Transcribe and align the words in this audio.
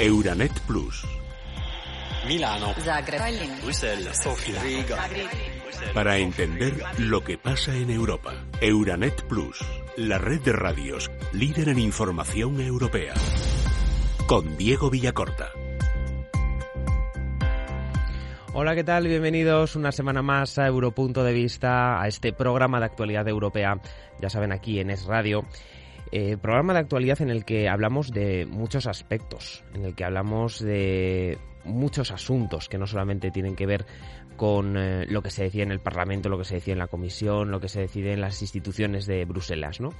Euranet 0.00 0.52
Plus. 0.60 1.04
Milano. 2.28 2.72
Zagreb. 2.84 3.20
Bruselas. 3.62 4.22
Sofía. 4.22 4.62
Riga. 4.62 5.08
Para 5.92 6.18
entender 6.18 6.74
lo 6.98 7.24
que 7.24 7.36
pasa 7.36 7.74
en 7.74 7.90
Europa. 7.90 8.32
Euranet 8.60 9.24
Plus, 9.24 9.58
la 9.96 10.18
red 10.18 10.40
de 10.42 10.52
radios 10.52 11.10
líder 11.32 11.70
en 11.70 11.80
información 11.80 12.60
europea. 12.60 13.12
Con 14.28 14.56
Diego 14.56 14.88
Villacorta. 14.88 15.50
Hola, 18.52 18.76
¿qué 18.76 18.84
tal? 18.84 19.08
Bienvenidos 19.08 19.74
una 19.74 19.90
semana 19.90 20.22
más 20.22 20.60
a 20.60 20.66
Europunto 20.68 21.24
de 21.24 21.32
Vista, 21.32 22.00
a 22.00 22.06
este 22.06 22.32
programa 22.32 22.78
de 22.78 22.86
actualidad 22.86 23.26
europea, 23.26 23.80
ya 24.20 24.30
saben, 24.30 24.52
aquí 24.52 24.78
en 24.78 24.90
Es 24.90 25.06
Radio. 25.06 25.44
Eh, 26.12 26.36
programa 26.36 26.72
de 26.72 26.80
actualidad 26.80 27.20
en 27.20 27.30
el 27.30 27.44
que 27.44 27.68
hablamos 27.68 28.10
de 28.10 28.46
muchos 28.46 28.86
aspectos, 28.86 29.64
en 29.74 29.84
el 29.84 29.94
que 29.94 30.04
hablamos 30.04 30.60
de 30.60 31.38
muchos 31.64 32.10
asuntos 32.10 32.68
que 32.68 32.78
no 32.78 32.86
solamente 32.86 33.30
tienen 33.30 33.54
que 33.54 33.66
ver 33.66 33.86
con 34.36 34.76
eh, 34.76 35.04
lo 35.08 35.22
que 35.22 35.30
se 35.30 35.42
decide 35.42 35.64
en 35.64 35.72
el 35.72 35.80
Parlamento, 35.80 36.28
lo 36.28 36.38
que 36.38 36.44
se 36.44 36.54
decide 36.54 36.72
en 36.72 36.78
la 36.78 36.86
Comisión, 36.86 37.50
lo 37.50 37.60
que 37.60 37.68
se 37.68 37.80
decide 37.80 38.12
en 38.12 38.20
las 38.20 38.40
instituciones 38.40 39.06
de 39.06 39.24
Bruselas, 39.24 39.80
¿no? 39.80 39.90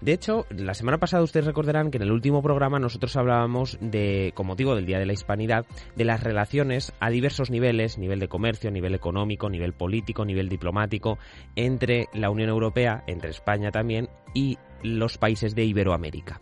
De 0.00 0.12
hecho, 0.12 0.44
la 0.50 0.74
semana 0.74 0.98
pasada 0.98 1.22
ustedes 1.22 1.46
recordarán 1.46 1.90
que 1.90 1.96
en 1.96 2.02
el 2.02 2.12
último 2.12 2.42
programa 2.42 2.78
nosotros 2.78 3.16
hablábamos 3.16 3.78
de, 3.80 4.32
con 4.34 4.46
motivo 4.46 4.74
del 4.74 4.84
Día 4.84 4.98
de 4.98 5.06
la 5.06 5.14
Hispanidad, 5.14 5.64
de 5.96 6.04
las 6.04 6.22
relaciones 6.22 6.92
a 7.00 7.08
diversos 7.08 7.50
niveles, 7.50 7.96
nivel 7.96 8.18
de 8.18 8.28
comercio, 8.28 8.70
nivel 8.70 8.94
económico, 8.94 9.48
nivel 9.48 9.72
político, 9.72 10.26
nivel 10.26 10.50
diplomático, 10.50 11.18
entre 11.56 12.08
la 12.12 12.28
Unión 12.28 12.50
Europea, 12.50 13.02
entre 13.06 13.30
España 13.30 13.70
también, 13.70 14.10
y 14.34 14.58
los 14.82 15.16
países 15.16 15.54
de 15.54 15.64
Iberoamérica. 15.64 16.40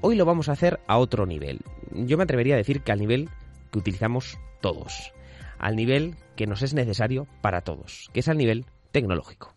Hoy 0.00 0.16
lo 0.16 0.24
vamos 0.24 0.48
a 0.48 0.52
hacer 0.52 0.80
a 0.86 0.98
otro 0.98 1.26
nivel. 1.26 1.60
Yo 1.92 2.16
me 2.16 2.24
atrevería 2.24 2.54
a 2.54 2.58
decir 2.58 2.82
que 2.82 2.92
al 2.92 2.98
nivel 2.98 3.30
que 3.70 3.78
utilizamos 3.78 4.38
todos, 4.60 5.12
al 5.58 5.76
nivel 5.76 6.16
que 6.36 6.46
nos 6.46 6.62
es 6.62 6.74
necesario 6.74 7.26
para 7.40 7.62
todos, 7.62 8.10
que 8.12 8.20
es 8.20 8.28
al 8.28 8.38
nivel 8.38 8.66
tecnológico. 8.92 9.53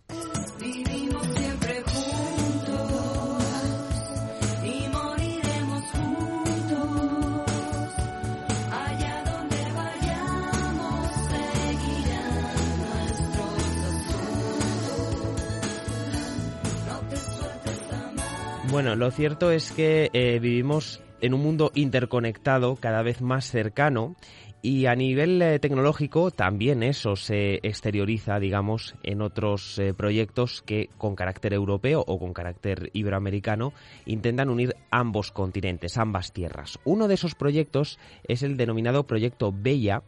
Bueno, 18.70 18.96
lo 18.98 19.12
cierto 19.12 19.52
es 19.52 19.72
que 19.72 20.10
eh, 20.12 20.40
vivimos 20.40 21.02
en 21.22 21.34
un 21.34 21.42
mundo 21.42 21.72
interconectado 21.74 22.76
cada 22.76 23.02
vez 23.02 23.22
más 23.22 23.50
cercano 23.50 24.16
y 24.62 24.88
a 24.88 24.96
nivel 24.96 25.42
eh, 25.42 25.60
tecnológico 25.60 26.32
también 26.32 26.84
eso 26.84 27.16
se 27.16 27.56
exterioriza, 27.64 28.40
digamos, 28.40 28.96
en 29.04 29.22
otros 29.22 29.80
eh, 29.80 29.94
proyectos 29.94 30.62
que 30.64 30.90
con 30.98 31.16
carácter 31.16 31.54
europeo 31.54 32.04
o 32.06 32.20
con 32.20 32.34
carácter 32.34 32.90
iberoamericano 32.92 33.72
intentan 34.06 34.50
unir 34.50 34.76
ambos 34.92 35.32
continentes, 35.32 35.98
ambas 35.98 36.34
tierras. 36.34 36.78
Uno 36.84 37.08
de 37.08 37.14
esos 37.14 37.36
proyectos 37.36 37.98
es 38.28 38.44
el 38.44 38.58
denominado 38.58 39.08
Proyecto 39.08 39.54
Bella, 39.56 40.04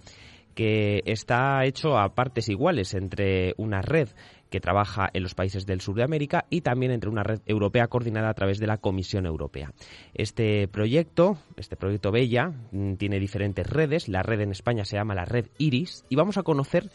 que 0.60 1.04
está 1.06 1.64
hecho 1.64 1.98
a 1.98 2.14
partes 2.16 2.50
iguales 2.50 2.94
entre 2.94 3.54
una 3.56 3.82
red 3.82 4.10
que 4.50 4.60
trabaja 4.60 5.10
en 5.14 5.24
los 5.24 5.34
países 5.34 5.66
del 5.66 5.80
sur 5.80 5.96
de 5.96 6.04
América 6.04 6.48
y 6.50 6.60
también 6.60 6.92
entre 6.92 7.10
una 7.10 7.24
red 7.24 7.40
europea 7.46 7.88
coordinada 7.88 8.28
a 8.28 8.34
través 8.34 8.60
de 8.60 8.68
la 8.68 8.76
Comisión 8.76 9.26
Europea. 9.26 9.72
Este 10.14 10.68
proyecto, 10.68 11.38
este 11.56 11.78
proyecto 11.78 12.12
Bella, 12.12 12.52
mm, 12.74 12.96
tiene 12.96 13.22
diferentes 13.22 13.66
redes. 13.66 14.10
La 14.10 14.22
red 14.22 14.42
en 14.42 14.52
España 14.52 14.84
se 14.84 14.98
llama 14.98 15.16
la 15.16 15.24
red 15.24 15.48
Iris 15.60 16.04
y 16.10 16.18
vamos 16.18 16.38
a 16.38 16.44
conocer 16.44 16.92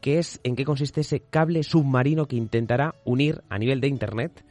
qué 0.00 0.18
es, 0.18 0.40
en 0.42 0.56
qué 0.56 0.64
consiste 0.64 1.02
ese 1.02 1.20
cable 1.20 1.62
submarino 1.62 2.26
que 2.26 2.34
intentará 2.34 2.96
unir 3.04 3.42
a 3.50 3.58
nivel 3.60 3.80
de 3.80 3.86
Internet 3.86 4.44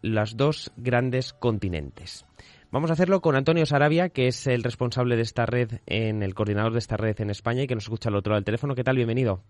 los 0.00 0.38
dos 0.38 0.72
grandes 0.78 1.34
continentes. 1.34 2.24
Vamos 2.74 2.90
a 2.90 2.94
hacerlo 2.94 3.20
con 3.20 3.36
Antonio 3.36 3.66
Sarabia, 3.66 4.08
que 4.08 4.26
es 4.26 4.48
el 4.48 4.64
responsable 4.64 5.14
de 5.14 5.22
esta 5.22 5.46
red, 5.46 5.78
en 5.86 6.24
el 6.24 6.34
coordinador 6.34 6.72
de 6.72 6.80
esta 6.80 6.96
red 6.96 7.14
en 7.20 7.30
España 7.30 7.62
y 7.62 7.66
que 7.68 7.76
nos 7.76 7.84
escucha 7.84 8.08
al 8.08 8.16
otro 8.16 8.32
lado 8.32 8.40
del 8.40 8.46
teléfono. 8.46 8.74
¿Qué 8.74 8.82
tal? 8.82 8.96
Bienvenido. 8.96 9.42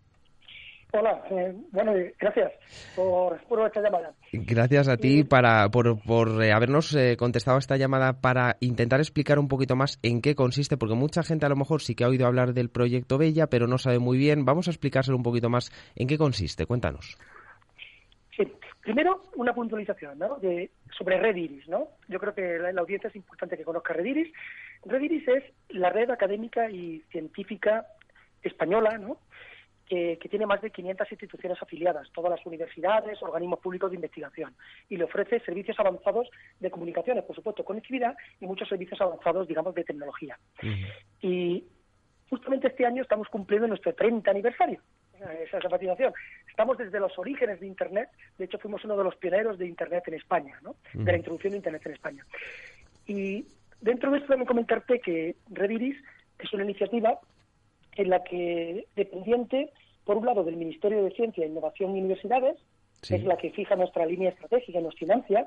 Hola, 0.92 1.24
eh, 1.30 1.56
bueno, 1.72 1.94
gracias 2.20 2.52
por, 2.94 3.40
por 3.44 3.66
esta 3.66 3.80
llamada. 3.80 4.12
Gracias 4.30 4.88
a 4.88 4.98
ti 4.98 5.24
para, 5.24 5.70
por, 5.70 6.02
por 6.02 6.44
eh, 6.44 6.52
habernos 6.52 6.94
eh, 6.94 7.16
contestado 7.16 7.56
a 7.56 7.60
esta 7.60 7.78
llamada 7.78 8.20
para 8.20 8.58
intentar 8.60 9.00
explicar 9.00 9.38
un 9.38 9.48
poquito 9.48 9.74
más 9.74 9.98
en 10.02 10.20
qué 10.20 10.34
consiste, 10.34 10.76
porque 10.76 10.94
mucha 10.94 11.22
gente 11.22 11.46
a 11.46 11.48
lo 11.48 11.56
mejor 11.56 11.80
sí 11.80 11.94
que 11.94 12.04
ha 12.04 12.08
oído 12.08 12.26
hablar 12.26 12.52
del 12.52 12.68
proyecto 12.68 13.16
Bella, 13.16 13.46
pero 13.46 13.66
no 13.66 13.78
sabe 13.78 14.00
muy 14.00 14.18
bien. 14.18 14.44
Vamos 14.44 14.68
a 14.68 14.70
explicárselo 14.70 15.16
un 15.16 15.22
poquito 15.22 15.48
más 15.48 15.72
en 15.96 16.08
qué 16.08 16.18
consiste. 16.18 16.66
Cuéntanos. 16.66 17.16
Sí, 18.36 18.42
primero 18.84 19.22
una 19.36 19.54
puntualización 19.54 20.18
¿no? 20.18 20.36
de, 20.36 20.70
sobre 20.96 21.18
Red 21.18 21.36
Iris. 21.36 21.66
¿no? 21.68 21.88
Yo 22.08 22.20
creo 22.20 22.34
que 22.34 22.58
la, 22.58 22.72
la 22.72 22.80
audiencia 22.82 23.08
es 23.08 23.16
importante 23.16 23.56
que 23.56 23.64
conozca 23.64 23.94
Red 23.94 24.04
Iris. 24.04 24.32
Red 24.84 25.02
Iris 25.02 25.26
es 25.26 25.44
la 25.70 25.90
red 25.90 26.10
académica 26.10 26.70
y 26.70 27.00
científica 27.10 27.86
española 28.42 28.98
¿no? 28.98 29.18
que, 29.86 30.18
que 30.20 30.28
tiene 30.28 30.46
más 30.46 30.60
de 30.60 30.70
500 30.70 31.10
instituciones 31.10 31.60
afiliadas, 31.60 32.10
todas 32.12 32.30
las 32.30 32.44
universidades, 32.46 33.22
organismos 33.22 33.60
públicos 33.60 33.90
de 33.90 33.96
investigación, 33.96 34.54
y 34.88 34.96
le 34.96 35.04
ofrece 35.04 35.40
servicios 35.40 35.78
avanzados 35.80 36.28
de 36.60 36.70
comunicaciones, 36.70 37.24
por 37.24 37.34
supuesto, 37.34 37.64
conectividad 37.64 38.16
y 38.40 38.46
muchos 38.46 38.68
servicios 38.68 39.00
avanzados, 39.00 39.48
digamos, 39.48 39.74
de 39.74 39.84
tecnología. 39.84 40.38
Y 41.20 41.64
justamente 42.30 42.68
este 42.68 42.86
año 42.86 43.02
estamos 43.02 43.28
cumpliendo 43.28 43.66
nuestro 43.66 43.94
30 43.94 44.30
aniversario. 44.30 44.80
Esa 45.32 45.58
es 45.58 45.64
la 45.64 45.70
continuación. 45.70 46.12
Estamos 46.48 46.78
desde 46.78 47.00
los 47.00 47.18
orígenes 47.18 47.60
de 47.60 47.66
Internet. 47.66 48.08
De 48.38 48.44
hecho, 48.44 48.58
fuimos 48.58 48.84
uno 48.84 48.96
de 48.96 49.04
los 49.04 49.16
pioneros 49.16 49.58
de 49.58 49.66
Internet 49.66 50.04
en 50.06 50.14
España, 50.14 50.58
¿no? 50.62 50.76
De 50.92 51.10
la 51.12 51.18
introducción 51.18 51.52
de 51.52 51.58
Internet 51.58 51.82
en 51.86 51.92
España. 51.92 52.26
Y 53.06 53.46
dentro 53.80 54.10
de 54.10 54.18
esto, 54.18 54.28
también 54.28 54.46
comentarte 54.46 55.00
que 55.00 55.36
Red 55.50 55.70
Iris 55.70 55.96
es 56.38 56.52
una 56.52 56.64
iniciativa 56.64 57.18
en 57.96 58.10
la 58.10 58.22
que, 58.24 58.86
dependiente, 58.96 59.70
por 60.04 60.16
un 60.16 60.26
lado, 60.26 60.44
del 60.44 60.56
Ministerio 60.56 61.04
de 61.04 61.10
Ciencia, 61.12 61.46
Innovación 61.46 61.96
y 61.96 62.00
Universidades, 62.00 62.56
Sí. 63.02 63.16
es 63.16 63.24
la 63.24 63.36
que 63.36 63.50
fija 63.50 63.76
nuestra 63.76 64.06
línea 64.06 64.30
estratégica 64.30 64.80
y 64.80 64.82
nos 64.82 64.94
financia, 64.94 65.46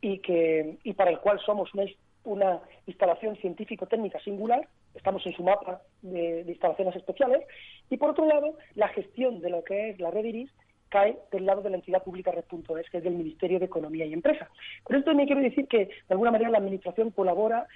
y, 0.00 0.20
que, 0.20 0.76
y 0.84 0.92
para 0.92 1.10
el 1.10 1.18
cual 1.18 1.40
somos 1.44 1.74
una, 1.74 1.84
una 2.22 2.60
instalación 2.86 3.34
científico-técnica 3.36 4.20
singular, 4.20 4.68
estamos 4.94 5.24
en 5.26 5.32
su 5.32 5.42
mapa 5.42 5.82
de, 6.02 6.44
de 6.44 6.50
instalaciones 6.50 6.96
especiales, 6.96 7.42
y 7.90 7.96
por 7.96 8.10
otro 8.10 8.26
lado, 8.26 8.56
la 8.74 8.88
gestión 8.88 9.40
de 9.40 9.50
lo 9.50 9.64
que 9.64 9.90
es 9.90 10.00
la 10.00 10.10
red 10.10 10.24
IRIS 10.24 10.50
cae 10.88 11.18
del 11.30 11.46
lado 11.46 11.62
de 11.62 11.70
la 11.70 11.76
entidad 11.76 12.02
pública 12.02 12.30
Red.es, 12.30 12.90
que 12.90 12.98
es 12.98 13.04
del 13.04 13.14
Ministerio 13.14 13.58
de 13.58 13.66
Economía 13.66 14.06
y 14.06 14.12
Empresa. 14.12 14.48
Con 14.82 14.96
esto 14.96 15.14
me 15.14 15.26
quiero 15.26 15.42
decir 15.42 15.68
que, 15.68 15.86
de 15.86 15.90
alguna 16.08 16.30
manera, 16.30 16.50
la 16.50 16.58
Administración 16.58 17.10
colabora 17.10 17.66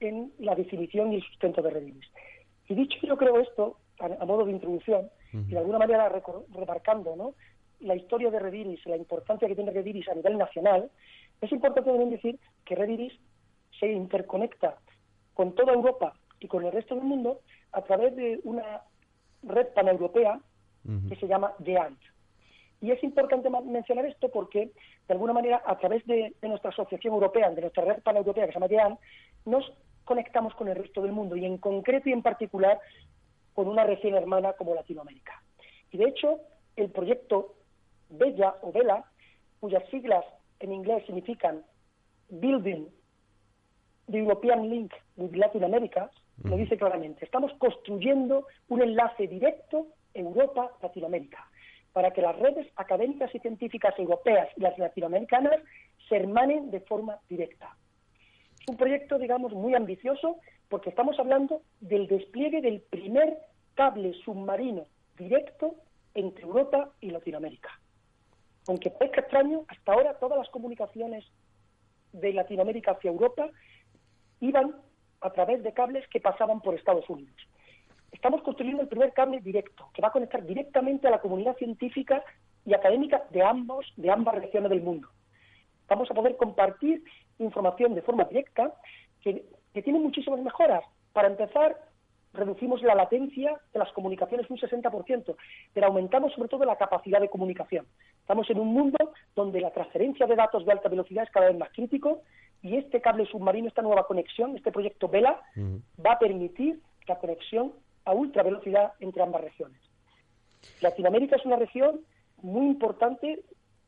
en 0.00 0.32
la 0.38 0.54
definición 0.54 1.12
y 1.12 1.16
el 1.16 1.22
sustento 1.22 1.62
de 1.62 1.70
red 1.70 1.86
IRIS. 1.86 2.10
Y 2.68 2.74
dicho 2.74 2.98
yo 3.02 3.16
creo 3.16 3.38
esto, 3.40 3.76
a, 4.00 4.06
a 4.06 4.24
modo 4.24 4.44
de 4.46 4.52
introducción, 4.52 5.10
y 5.32 5.52
de 5.52 5.58
alguna 5.58 5.78
manera 5.78 6.10
remarcando 6.52 7.16
¿no? 7.16 7.34
la 7.82 7.96
historia 7.96 8.30
de 8.30 8.38
Rediris, 8.38 8.84
la 8.86 8.96
importancia 8.96 9.48
que 9.48 9.54
tiene 9.54 9.70
Rediris 9.70 10.08
a 10.08 10.14
nivel 10.14 10.38
nacional, 10.38 10.90
es 11.40 11.52
importante 11.52 11.88
también 11.88 12.10
decir 12.10 12.38
que 12.64 12.74
Rediris 12.74 13.12
se 13.78 13.90
interconecta 13.90 14.76
con 15.34 15.54
toda 15.54 15.72
Europa 15.72 16.14
y 16.42 16.48
con 16.48 16.64
el 16.64 16.72
resto 16.72 16.94
del 16.94 17.04
mundo 17.04 17.40
a 17.72 17.82
través 17.82 18.14
de 18.16 18.40
una 18.44 18.82
red 19.42 19.68
paneuropea 19.74 20.40
que 21.08 21.16
se 21.16 21.28
llama 21.28 21.52
DEANT. 21.58 21.98
Y 22.80 22.90
es 22.90 23.02
importante 23.04 23.48
mencionar 23.48 24.04
esto 24.06 24.28
porque, 24.30 24.72
de 25.06 25.14
alguna 25.14 25.32
manera, 25.32 25.62
a 25.64 25.78
través 25.78 26.04
de, 26.06 26.34
de 26.40 26.48
nuestra 26.48 26.70
asociación 26.70 27.14
europea, 27.14 27.48
de 27.50 27.60
nuestra 27.60 27.84
red 27.84 28.02
paneuropea 28.02 28.46
que 28.46 28.52
se 28.52 28.58
llama 28.58 28.66
DEANT, 28.66 28.98
nos 29.44 29.72
conectamos 30.04 30.54
con 30.54 30.66
el 30.68 30.74
resto 30.74 31.02
del 31.02 31.12
mundo 31.12 31.36
y 31.36 31.44
en 31.44 31.58
concreto 31.58 32.08
y 32.08 32.12
en 32.12 32.22
particular 32.22 32.80
con 33.54 33.68
una 33.68 33.84
región 33.84 34.14
hermana 34.14 34.54
como 34.54 34.74
Latinoamérica. 34.74 35.40
Y 35.92 35.98
de 35.98 36.06
hecho, 36.06 36.40
el 36.74 36.90
proyecto 36.90 37.54
Bella 38.08 38.56
o 38.62 38.72
Vela, 38.72 39.04
cuyas 39.60 39.84
siglas 39.90 40.24
en 40.58 40.72
inglés 40.72 41.04
significan 41.06 41.62
Building 42.30 42.86
the 44.10 44.18
European 44.18 44.68
Link 44.68 44.92
with 45.16 45.34
Latin 45.36 45.64
America, 45.64 46.10
lo 46.44 46.56
dice 46.56 46.76
claramente. 46.76 47.24
Estamos 47.24 47.52
construyendo 47.58 48.46
un 48.68 48.82
enlace 48.82 49.26
directo 49.26 49.88
Europa-Latinoamérica 50.14 51.48
para 51.92 52.10
que 52.10 52.22
las 52.22 52.38
redes 52.38 52.66
académicas 52.76 53.34
y 53.34 53.38
científicas 53.38 53.94
europeas 53.98 54.48
y 54.56 54.60
las 54.60 54.78
latinoamericanas 54.78 55.56
se 56.08 56.16
hermanen 56.16 56.70
de 56.70 56.80
forma 56.80 57.18
directa. 57.28 57.76
Es 58.60 58.68
un 58.68 58.76
proyecto, 58.76 59.18
digamos, 59.18 59.52
muy 59.52 59.74
ambicioso 59.74 60.36
porque 60.68 60.90
estamos 60.90 61.18
hablando 61.18 61.62
del 61.80 62.06
despliegue 62.06 62.62
del 62.62 62.80
primer 62.80 63.36
cable 63.74 64.14
submarino 64.24 64.86
directo 65.18 65.74
entre 66.14 66.44
Europa 66.44 66.90
y 67.00 67.10
Latinoamérica. 67.10 67.70
Aunque 68.68 68.90
parezca 68.90 69.20
extraño, 69.20 69.64
hasta 69.68 69.92
ahora 69.92 70.18
todas 70.18 70.38
las 70.38 70.48
comunicaciones 70.48 71.24
de 72.12 72.32
Latinoamérica 72.32 72.92
hacia 72.92 73.10
Europa 73.10 73.50
iban 74.40 74.76
a 75.22 75.30
través 75.30 75.62
de 75.62 75.72
cables 75.72 76.06
que 76.08 76.20
pasaban 76.20 76.60
por 76.60 76.74
Estados 76.74 77.08
Unidos. 77.08 77.36
Estamos 78.12 78.42
construyendo 78.42 78.82
el 78.82 78.88
primer 78.88 79.12
cable 79.12 79.40
directo, 79.40 79.88
que 79.94 80.02
va 80.02 80.08
a 80.08 80.12
conectar 80.12 80.44
directamente 80.44 81.08
a 81.08 81.10
la 81.10 81.20
comunidad 81.20 81.56
científica 81.56 82.22
y 82.64 82.74
académica 82.74 83.24
de 83.30 83.42
ambos, 83.42 83.92
de 83.96 84.10
ambas 84.10 84.34
regiones 84.34 84.70
del 84.70 84.82
mundo. 84.82 85.08
Vamos 85.88 86.10
a 86.10 86.14
poder 86.14 86.36
compartir 86.36 87.02
información 87.38 87.94
de 87.94 88.02
forma 88.02 88.24
directa 88.24 88.74
que, 89.22 89.44
tiene 89.82 89.98
muchísimas 89.98 90.40
mejoras. 90.40 90.84
Para 91.14 91.28
empezar, 91.28 91.74
reducimos 92.34 92.82
la 92.82 92.94
latencia 92.94 93.58
de 93.72 93.78
las 93.78 93.90
comunicaciones 93.92 94.48
un 94.50 94.58
60%, 94.58 95.34
pero 95.72 95.86
aumentamos 95.86 96.32
sobre 96.34 96.48
todo 96.50 96.64
la 96.64 96.76
capacidad 96.76 97.20
de 97.20 97.30
comunicación. 97.30 97.86
Estamos 98.20 98.48
en 98.50 98.60
un 98.60 98.68
mundo 98.68 98.98
donde 99.34 99.60
la 99.60 99.70
transferencia 99.70 100.26
de 100.26 100.36
datos 100.36 100.66
de 100.66 100.72
alta 100.72 100.90
velocidad 100.90 101.24
es 101.24 101.30
cada 101.30 101.46
vez 101.46 101.58
más 101.58 101.70
crítico 101.70 102.22
y 102.62 102.76
este 102.76 103.00
cable 103.00 103.26
submarino, 103.26 103.68
esta 103.68 103.82
nueva 103.82 104.06
conexión, 104.06 104.56
este 104.56 104.70
proyecto 104.72 105.08
Vela, 105.08 105.40
va 106.04 106.12
a 106.12 106.18
permitir 106.18 106.80
la 107.06 107.18
conexión 107.18 107.72
a 108.04 108.12
ultra 108.12 108.42
velocidad 108.42 108.92
entre 109.00 109.22
ambas 109.22 109.42
regiones. 109.42 109.80
Latinoamérica 110.80 111.36
es 111.36 111.44
una 111.44 111.56
región 111.56 112.00
muy 112.42 112.66
importante 112.66 113.42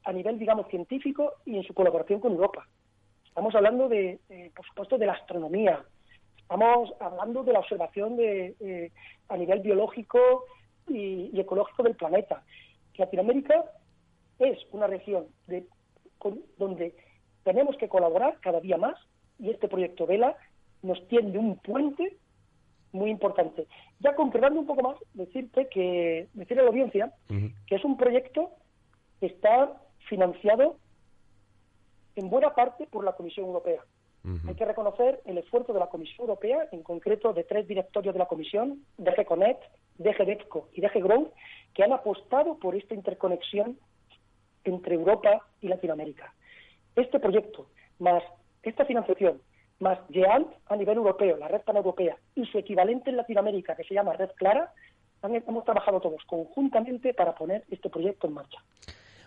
a 0.04 0.12
nivel, 0.12 0.38
digamos, 0.38 0.68
científico 0.68 1.32
y 1.44 1.56
en 1.56 1.62
su 1.62 1.72
colaboración 1.74 2.20
con 2.20 2.32
Europa. 2.32 2.66
Estamos 3.26 3.54
hablando 3.54 3.88
de, 3.88 4.18
eh, 4.28 4.50
por 4.54 4.66
supuesto, 4.66 4.98
de 4.98 5.06
la 5.06 5.12
astronomía. 5.14 5.84
Estamos 6.38 6.92
hablando 7.00 7.42
de 7.42 7.52
la 7.52 7.60
observación 7.60 8.16
de, 8.16 8.54
eh, 8.60 8.92
a 9.28 9.36
nivel 9.36 9.60
biológico 9.60 10.44
y, 10.88 11.30
y 11.32 11.40
ecológico 11.40 11.82
del 11.82 11.96
planeta. 11.96 12.42
Latinoamérica 12.96 13.64
es 14.38 14.58
una 14.72 14.86
región 14.86 15.26
de- 15.46 15.66
con- 16.18 16.42
donde 16.58 16.94
tenemos 17.44 17.76
que 17.76 17.88
colaborar 17.88 18.38
cada 18.40 18.60
día 18.60 18.76
más 18.76 18.96
y 19.38 19.50
este 19.50 19.68
proyecto 19.68 20.06
Vela 20.06 20.36
nos 20.82 21.06
tiende 21.08 21.38
un 21.38 21.56
puente 21.56 22.16
muy 22.92 23.10
importante. 23.10 23.66
Ya 24.00 24.14
concretando 24.14 24.60
un 24.60 24.66
poco 24.66 24.82
más, 24.82 24.96
decirte 25.14 25.68
que, 25.68 26.28
decirle 26.32 26.62
a 26.62 26.64
la 26.64 26.70
audiencia 26.70 27.12
que 27.28 27.74
es 27.74 27.84
un 27.84 27.96
proyecto 27.96 28.50
que 29.20 29.26
está 29.26 29.80
financiado 30.08 30.76
en 32.16 32.30
buena 32.30 32.54
parte 32.54 32.86
por 32.86 33.04
la 33.04 33.12
Comisión 33.12 33.46
Europea. 33.46 33.82
Hay 34.48 34.54
que 34.54 34.64
reconocer 34.64 35.20
el 35.26 35.36
esfuerzo 35.36 35.74
de 35.74 35.80
la 35.80 35.88
Comisión 35.88 36.20
Europea, 36.20 36.66
en 36.72 36.82
concreto 36.82 37.34
de 37.34 37.44
tres 37.44 37.68
directorios 37.68 38.14
de 38.14 38.18
la 38.18 38.26
Comisión, 38.26 38.82
DG 38.96 39.26
Connect, 39.26 39.62
DG 39.98 40.24
DEFCO 40.24 40.70
y 40.72 40.80
DG 40.80 41.02
Grow, 41.02 41.30
que 41.74 41.84
han 41.84 41.92
apostado 41.92 42.56
por 42.58 42.74
esta 42.74 42.94
interconexión 42.94 43.78
entre 44.64 44.94
Europa 44.94 45.46
y 45.60 45.68
Latinoamérica. 45.68 46.32
Este 46.96 47.18
proyecto, 47.18 47.66
más 47.98 48.22
esta 48.62 48.84
financiación, 48.84 49.40
más 49.80 49.98
GEANT 50.10 50.48
a 50.66 50.76
nivel 50.76 50.96
europeo, 50.96 51.36
la 51.36 51.48
red 51.48 51.62
paneuropea, 51.62 52.16
y 52.34 52.46
su 52.46 52.58
equivalente 52.58 53.10
en 53.10 53.16
Latinoamérica, 53.16 53.74
que 53.76 53.84
se 53.84 53.94
llama 53.94 54.14
Red 54.14 54.30
Clara, 54.36 54.72
hemos 55.22 55.64
trabajado 55.64 56.00
todos 56.00 56.22
conjuntamente 56.26 57.14
para 57.14 57.34
poner 57.34 57.64
este 57.70 57.88
proyecto 57.88 58.26
en 58.26 58.34
marcha. 58.34 58.58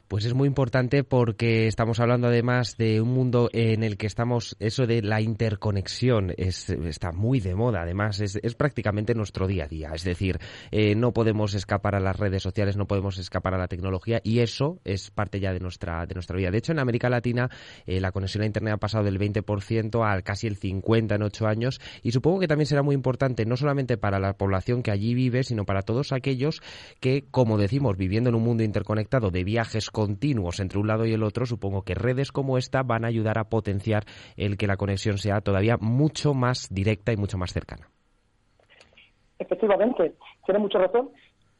Pues 0.07 0.23
es 0.23 0.33
muy 0.33 0.47
importante 0.47 1.03
porque 1.03 1.67
estamos 1.67 1.99
hablando 1.99 2.27
además 2.27 2.77
de 2.77 3.01
un 3.01 3.09
mundo 3.09 3.49
en 3.51 3.83
el 3.83 3.97
que 3.97 4.07
estamos, 4.07 4.55
eso 4.57 4.87
de 4.87 5.01
la 5.01 5.19
interconexión 5.19 6.33
es, 6.37 6.69
está 6.69 7.11
muy 7.11 7.41
de 7.41 7.55
moda, 7.55 7.81
además 7.81 8.21
es, 8.21 8.39
prácticamente 8.55 9.13
nuestro 9.15 9.47
día 9.47 9.65
a 9.65 9.67
día, 9.67 9.89
es 9.93 10.05
decir, 10.05 10.39
eh, 10.71 10.95
no 10.95 11.11
podemos 11.11 11.55
escapar 11.55 11.93
a 11.93 11.99
las 11.99 12.15
redes 12.15 12.41
sociales, 12.41 12.77
no 12.77 12.87
podemos 12.87 13.17
escapar 13.17 13.53
a 13.53 13.57
la 13.57 13.67
tecnología 13.67 14.21
y 14.23 14.39
eso 14.39 14.79
es 14.85 15.11
parte 15.11 15.41
ya 15.41 15.51
de 15.51 15.59
nuestra, 15.59 16.05
de 16.05 16.13
nuestra 16.13 16.37
vida. 16.37 16.51
De 16.51 16.59
hecho, 16.59 16.71
en 16.71 16.79
América 16.79 17.09
Latina 17.09 17.49
eh, 17.85 17.99
la 17.99 18.13
conexión 18.13 18.43
a 18.43 18.45
Internet 18.45 18.75
ha 18.75 18.77
pasado 18.77 19.03
del 19.03 19.19
20% 19.19 20.09
al 20.09 20.23
casi 20.23 20.47
el 20.47 20.57
50% 20.57 21.15
en 21.15 21.21
ocho 21.21 21.47
años 21.47 21.81
y 22.01 22.13
supongo 22.13 22.39
que 22.39 22.47
también 22.47 22.67
será 22.67 22.81
muy 22.81 22.95
importante 22.95 23.45
no 23.45 23.57
solamente 23.57 23.97
para 23.97 24.19
la 24.19 24.37
población 24.37 24.83
que 24.83 24.91
allí 24.91 25.13
vive, 25.13 25.43
sino 25.43 25.65
para 25.65 25.81
todos 25.81 26.13
aquellos 26.13 26.61
que, 27.01 27.25
como 27.29 27.57
decimos, 27.57 27.97
viviendo 27.97 28.29
en 28.29 28.37
un 28.37 28.43
mundo 28.43 28.63
interconectado 28.63 29.31
de 29.31 29.43
viajes 29.43 29.91
continuos 29.97 30.59
entre 30.59 30.77
un 30.77 30.85
lado 30.85 31.07
y 31.07 31.13
el 31.13 31.23
otro, 31.23 31.47
supongo 31.47 31.81
que 31.81 31.95
redes 31.95 32.31
como 32.31 32.59
esta 32.59 32.83
van 32.83 33.03
a 33.03 33.07
ayudar 33.07 33.39
a 33.39 33.45
potenciar 33.45 34.03
el 34.35 34.55
que 34.55 34.67
la 34.67 34.77
conexión 34.77 35.17
sea 35.17 35.41
todavía 35.41 35.75
mucho 35.81 36.35
más 36.35 36.69
directa 36.69 37.11
y 37.13 37.17
mucho 37.17 37.39
más 37.39 37.51
cercana. 37.51 37.89
Efectivamente, 39.39 40.13
tiene 40.45 40.59
mucha 40.59 40.77
razón. 40.77 41.09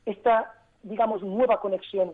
Esta, 0.06 0.54
digamos, 0.84 1.24
nueva 1.24 1.60
conexión 1.60 2.14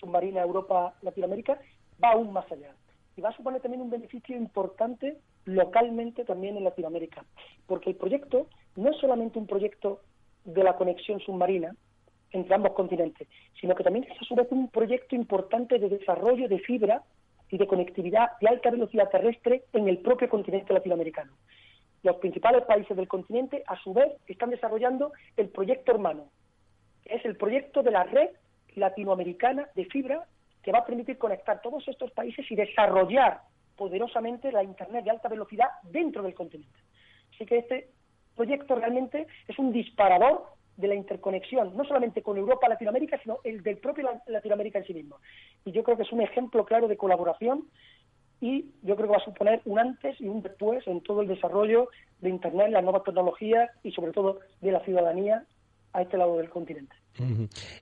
submarina 0.00 0.42
Europa-Latinoamérica 0.42 1.56
va 2.02 2.10
aún 2.14 2.32
más 2.32 2.50
allá 2.50 2.74
y 3.16 3.20
va 3.20 3.28
a 3.28 3.36
suponer 3.36 3.60
también 3.60 3.82
un 3.82 3.90
beneficio 3.90 4.36
importante 4.36 5.18
localmente 5.44 6.24
también 6.24 6.56
en 6.56 6.64
Latinoamérica, 6.64 7.24
porque 7.68 7.90
el 7.90 7.96
proyecto 7.96 8.48
no 8.74 8.90
es 8.90 8.96
solamente 9.00 9.38
un 9.38 9.46
proyecto 9.46 10.00
de 10.44 10.64
la 10.64 10.76
conexión 10.76 11.20
submarina 11.20 11.76
entre 12.34 12.54
ambos 12.54 12.72
continentes, 12.72 13.28
sino 13.60 13.74
que 13.74 13.84
también 13.84 14.06
es 14.10 14.20
a 14.20 14.24
su 14.24 14.34
vez 14.34 14.46
un 14.50 14.68
proyecto 14.68 15.14
importante 15.14 15.78
de 15.78 15.88
desarrollo 15.88 16.48
de 16.48 16.58
fibra 16.58 17.02
y 17.50 17.58
de 17.58 17.66
conectividad 17.66 18.32
de 18.40 18.48
alta 18.48 18.70
velocidad 18.70 19.10
terrestre 19.10 19.64
en 19.72 19.88
el 19.88 19.98
propio 19.98 20.28
continente 20.28 20.72
latinoamericano 20.72 21.32
los 22.04 22.16
principales 22.16 22.62
países 22.64 22.96
del 22.96 23.08
continente, 23.08 23.64
a 23.66 23.76
su 23.82 23.92
vez, 23.94 24.12
están 24.28 24.50
desarrollando 24.50 25.12
el 25.36 25.48
proyecto 25.48 25.90
hermano, 25.90 26.28
que 27.02 27.14
es 27.14 27.24
el 27.24 27.36
proyecto 27.36 27.82
de 27.82 27.90
la 27.90 28.04
red 28.04 28.28
latinoamericana 28.76 29.68
de 29.74 29.86
fibra 29.86 30.26
que 30.62 30.70
va 30.70 30.80
a 30.80 30.86
permitir 30.86 31.18
conectar 31.18 31.60
todos 31.62 31.86
estos 31.88 32.10
países 32.12 32.48
y 32.50 32.56
desarrollar 32.56 33.40
poderosamente 33.76 34.52
la 34.52 34.62
Internet 34.62 35.04
de 35.04 35.10
alta 35.10 35.28
velocidad 35.28 35.68
dentro 35.82 36.22
del 36.22 36.34
continente. 36.34 36.78
Así 37.34 37.46
que 37.46 37.58
este 37.58 37.88
proyecto 38.36 38.74
realmente 38.74 39.26
es 39.48 39.58
un 39.58 39.72
disparador 39.72 40.44
de 40.76 40.88
la 40.88 40.94
interconexión, 40.94 41.76
no 41.76 41.84
solamente 41.84 42.22
con 42.22 42.36
Europa, 42.36 42.68
Latinoamérica, 42.68 43.18
sino 43.22 43.38
el 43.44 43.62
del 43.62 43.78
propio 43.78 44.04
La- 44.04 44.22
Latinoamérica 44.26 44.78
en 44.78 44.86
sí 44.86 44.94
mismo. 44.94 45.16
Y 45.64 45.72
yo 45.72 45.82
creo 45.84 45.96
que 45.96 46.02
es 46.02 46.12
un 46.12 46.20
ejemplo 46.20 46.64
claro 46.64 46.88
de 46.88 46.96
colaboración 46.96 47.68
y 48.40 48.66
yo 48.82 48.96
creo 48.96 49.06
que 49.08 49.12
va 49.12 49.18
a 49.18 49.24
suponer 49.24 49.62
un 49.64 49.78
antes 49.78 50.20
y 50.20 50.28
un 50.28 50.42
después 50.42 50.86
en 50.86 51.00
todo 51.00 51.22
el 51.22 51.28
desarrollo 51.28 51.88
de 52.20 52.30
Internet, 52.30 52.70
las 52.70 52.82
nuevas 52.82 53.04
tecnologías 53.04 53.70
y 53.82 53.92
sobre 53.92 54.12
todo 54.12 54.40
de 54.60 54.72
la 54.72 54.80
ciudadanía 54.80 55.44
a 55.94 56.02
este 56.02 56.18
lado 56.18 56.36
del 56.36 56.50
continente. 56.50 56.94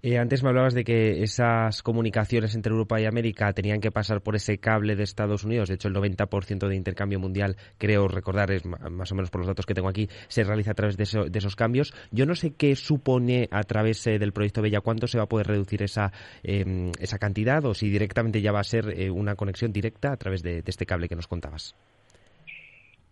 Eh, 0.03 0.19
antes 0.19 0.43
me 0.43 0.51
hablabas 0.51 0.75
de 0.75 0.85
que 0.85 1.23
esas 1.23 1.83
comunicaciones 1.83 2.55
entre 2.55 2.71
Europa 2.73 3.01
y 3.01 3.07
América 3.07 3.51
tenían 3.55 3.81
que 3.81 3.91
pasar 3.91 4.21
por 4.21 4.37
ese 4.37 4.59
cable 4.59 4.95
de 4.95 5.05
Estados 5.05 5.45
Unidos. 5.45 5.71
De 5.71 5.77
hecho, 5.77 5.89
el 5.89 5.95
90% 5.95 6.69
de 6.69 6.77
intercambio 6.77 7.19
mundial, 7.19 7.57
creo 7.79 8.07
recordar, 8.09 8.51
es 8.51 8.67
más 8.67 9.11
o 9.11 9.15
menos 9.15 9.31
por 9.31 9.41
los 9.41 9.49
datos 9.49 9.65
que 9.65 9.73
tengo 9.73 9.89
aquí, 9.89 10.09
se 10.29 10.45
realiza 10.45 10.73
a 10.73 10.75
través 10.75 10.99
de, 10.99 11.05
eso- 11.05 11.25
de 11.25 11.39
esos 11.39 11.57
cambios. 11.57 11.95
Yo 12.11 12.27
no 12.27 12.35
sé 12.35 12.53
qué 12.55 12.77
supone 12.77 13.49
a 13.51 13.63
través 13.65 14.07
eh, 14.07 14.19
del 14.19 14.33
proyecto 14.35 14.61
Bella, 14.61 14.83
cuánto 14.83 15.07
se 15.07 15.17
va 15.17 15.25
a 15.25 15.29
poder 15.29 15.47
reducir 15.47 15.83
esa, 15.83 16.13
eh, 16.43 16.93
esa 17.01 17.19
cantidad 17.19 17.65
o 17.65 17.73
si 17.73 17.89
directamente 17.89 18.43
ya 18.43 18.53
va 18.53 18.61
a 18.61 18.65
ser 18.65 18.91
eh, 19.01 19.11
una 19.11 19.35
conexión 19.35 19.73
directa 19.73 20.13
a 20.13 20.17
través 20.19 20.43
de, 20.43 20.61
de 20.61 20.71
este 20.71 20.85
cable 20.85 21.09
que 21.09 21.17
nos 21.17 21.27
contabas. 21.27 21.75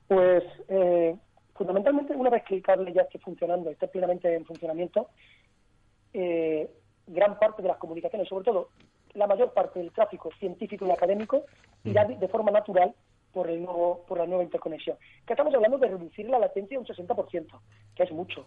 Pues 0.07 0.43
fundamentalmente 1.61 2.17
una 2.17 2.31
vez 2.31 2.43
que 2.45 2.55
el 2.55 2.63
cable 2.63 2.91
ya 2.91 3.03
esté 3.03 3.19
funcionando, 3.19 3.69
esté 3.69 3.87
plenamente 3.87 4.35
en 4.35 4.47
funcionamiento, 4.47 5.09
eh, 6.15 6.71
gran 7.07 7.39
parte 7.39 7.61
de 7.61 7.69
las 7.69 7.77
comunicaciones, 7.77 8.27
sobre 8.29 8.47
todo 8.47 8.71
la 9.13 9.27
mayor 9.27 9.53
parte 9.53 9.79
del 9.79 9.93
tráfico 9.93 10.31
científico 10.39 10.87
y 10.87 10.91
académico, 10.91 11.45
irá 11.85 12.07
de, 12.07 12.17
de 12.17 12.29
forma 12.29 12.51
natural 12.51 12.95
por 13.31 13.51
el 13.51 13.63
nuevo 13.63 14.07
por 14.09 14.17
la 14.17 14.27
nueva 14.27 14.43
interconexión. 14.43 14.97
Que 15.27 15.35
estamos 15.35 15.53
hablando 15.53 15.77
de 15.77 15.89
reducir 15.89 16.31
la 16.31 16.39
latencia 16.39 16.79
un 16.79 16.87
60%, 16.87 17.61
que 17.95 18.05
es 18.05 18.11
mucho. 18.11 18.43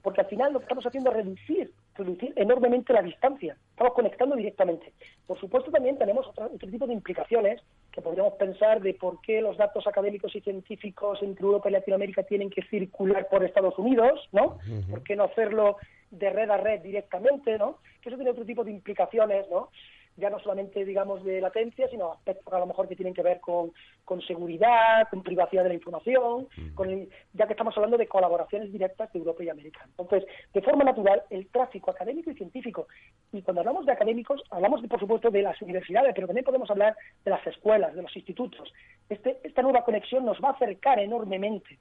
Porque 0.00 0.20
al 0.20 0.28
final 0.28 0.52
lo 0.52 0.60
que 0.60 0.66
estamos 0.66 0.86
haciendo 0.86 1.10
es 1.10 1.16
reducir, 1.16 1.74
reducir 1.96 2.32
enormemente 2.36 2.92
la 2.92 3.02
distancia. 3.02 3.56
Estamos 3.70 3.94
conectando 3.94 4.36
directamente. 4.36 4.92
Por 5.26 5.38
supuesto, 5.38 5.70
también 5.70 5.98
tenemos 5.98 6.26
otro, 6.26 6.46
otro 6.46 6.68
tipo 6.68 6.86
de 6.86 6.94
implicaciones 6.94 7.62
que 7.92 8.02
podríamos 8.02 8.34
pensar 8.34 8.80
de 8.80 8.94
por 8.94 9.20
qué 9.20 9.40
los 9.40 9.56
datos 9.56 9.86
académicos 9.86 10.34
y 10.34 10.40
científicos 10.40 11.22
entre 11.22 11.44
Europa 11.44 11.68
y 11.68 11.72
Latinoamérica 11.72 12.24
tienen 12.24 12.50
que 12.50 12.62
circular 12.62 13.28
por 13.28 13.44
Estados 13.44 13.78
Unidos, 13.78 14.28
¿no? 14.32 14.58
¿Por 14.90 15.02
qué 15.04 15.14
no 15.14 15.24
hacerlo 15.24 15.76
de 16.10 16.30
red 16.30 16.50
a 16.50 16.56
red 16.56 16.80
directamente, 16.80 17.56
¿no? 17.58 17.78
Que 18.00 18.08
eso 18.08 18.16
tiene 18.16 18.30
otro 18.30 18.44
tipo 18.44 18.64
de 18.64 18.72
implicaciones, 18.72 19.48
¿no? 19.50 19.70
Ya 20.16 20.30
no 20.30 20.38
solamente, 20.38 20.84
digamos, 20.84 21.24
de 21.24 21.40
latencia, 21.40 21.88
sino 21.88 22.12
aspectos 22.12 22.52
a 22.52 22.58
lo 22.60 22.66
mejor 22.66 22.86
que 22.88 22.96
tienen 22.96 23.14
que 23.14 23.22
ver 23.22 23.40
con, 23.40 23.72
con 24.04 24.20
seguridad, 24.22 25.08
con 25.10 25.22
privacidad 25.22 25.62
de 25.64 25.70
la 25.70 25.74
información, 25.74 26.46
con 26.74 26.88
el- 26.90 27.08
ya 27.32 27.46
que 27.46 27.52
estamos 27.54 27.76
hablando 27.76 27.98
de 27.98 28.06
colaboraciones 28.06 28.70
directas 28.72 29.12
de 29.12 29.18
Europa 29.18 29.42
y 29.42 29.48
América. 29.48 29.80
Entonces, 29.86 30.24
de 30.52 30.62
forma 30.62 30.84
natural, 30.84 31.22
el 31.30 31.48
tráfico 31.48 31.90
académico 31.90 32.30
y 32.30 32.34
científico, 32.34 32.86
y 33.32 33.42
cuando 33.42 33.60
hablamos 33.62 33.86
de 33.86 33.92
académicos, 33.92 34.42
hablamos, 34.50 34.82
de, 34.82 34.88
por 34.88 35.00
supuesto, 35.00 35.30
de 35.30 35.42
las 35.42 35.60
universidades, 35.62 36.12
pero 36.14 36.26
también 36.26 36.44
podemos 36.44 36.70
hablar 36.70 36.96
de 37.24 37.30
las 37.30 37.44
escuelas, 37.46 37.94
de 37.94 38.02
los 38.02 38.14
institutos. 38.16 38.72
Este, 39.08 39.38
esta 39.42 39.62
nueva 39.62 39.84
conexión 39.84 40.24
nos 40.24 40.40
va 40.40 40.50
a 40.50 40.52
acercar 40.52 40.98
enormemente 41.00 41.78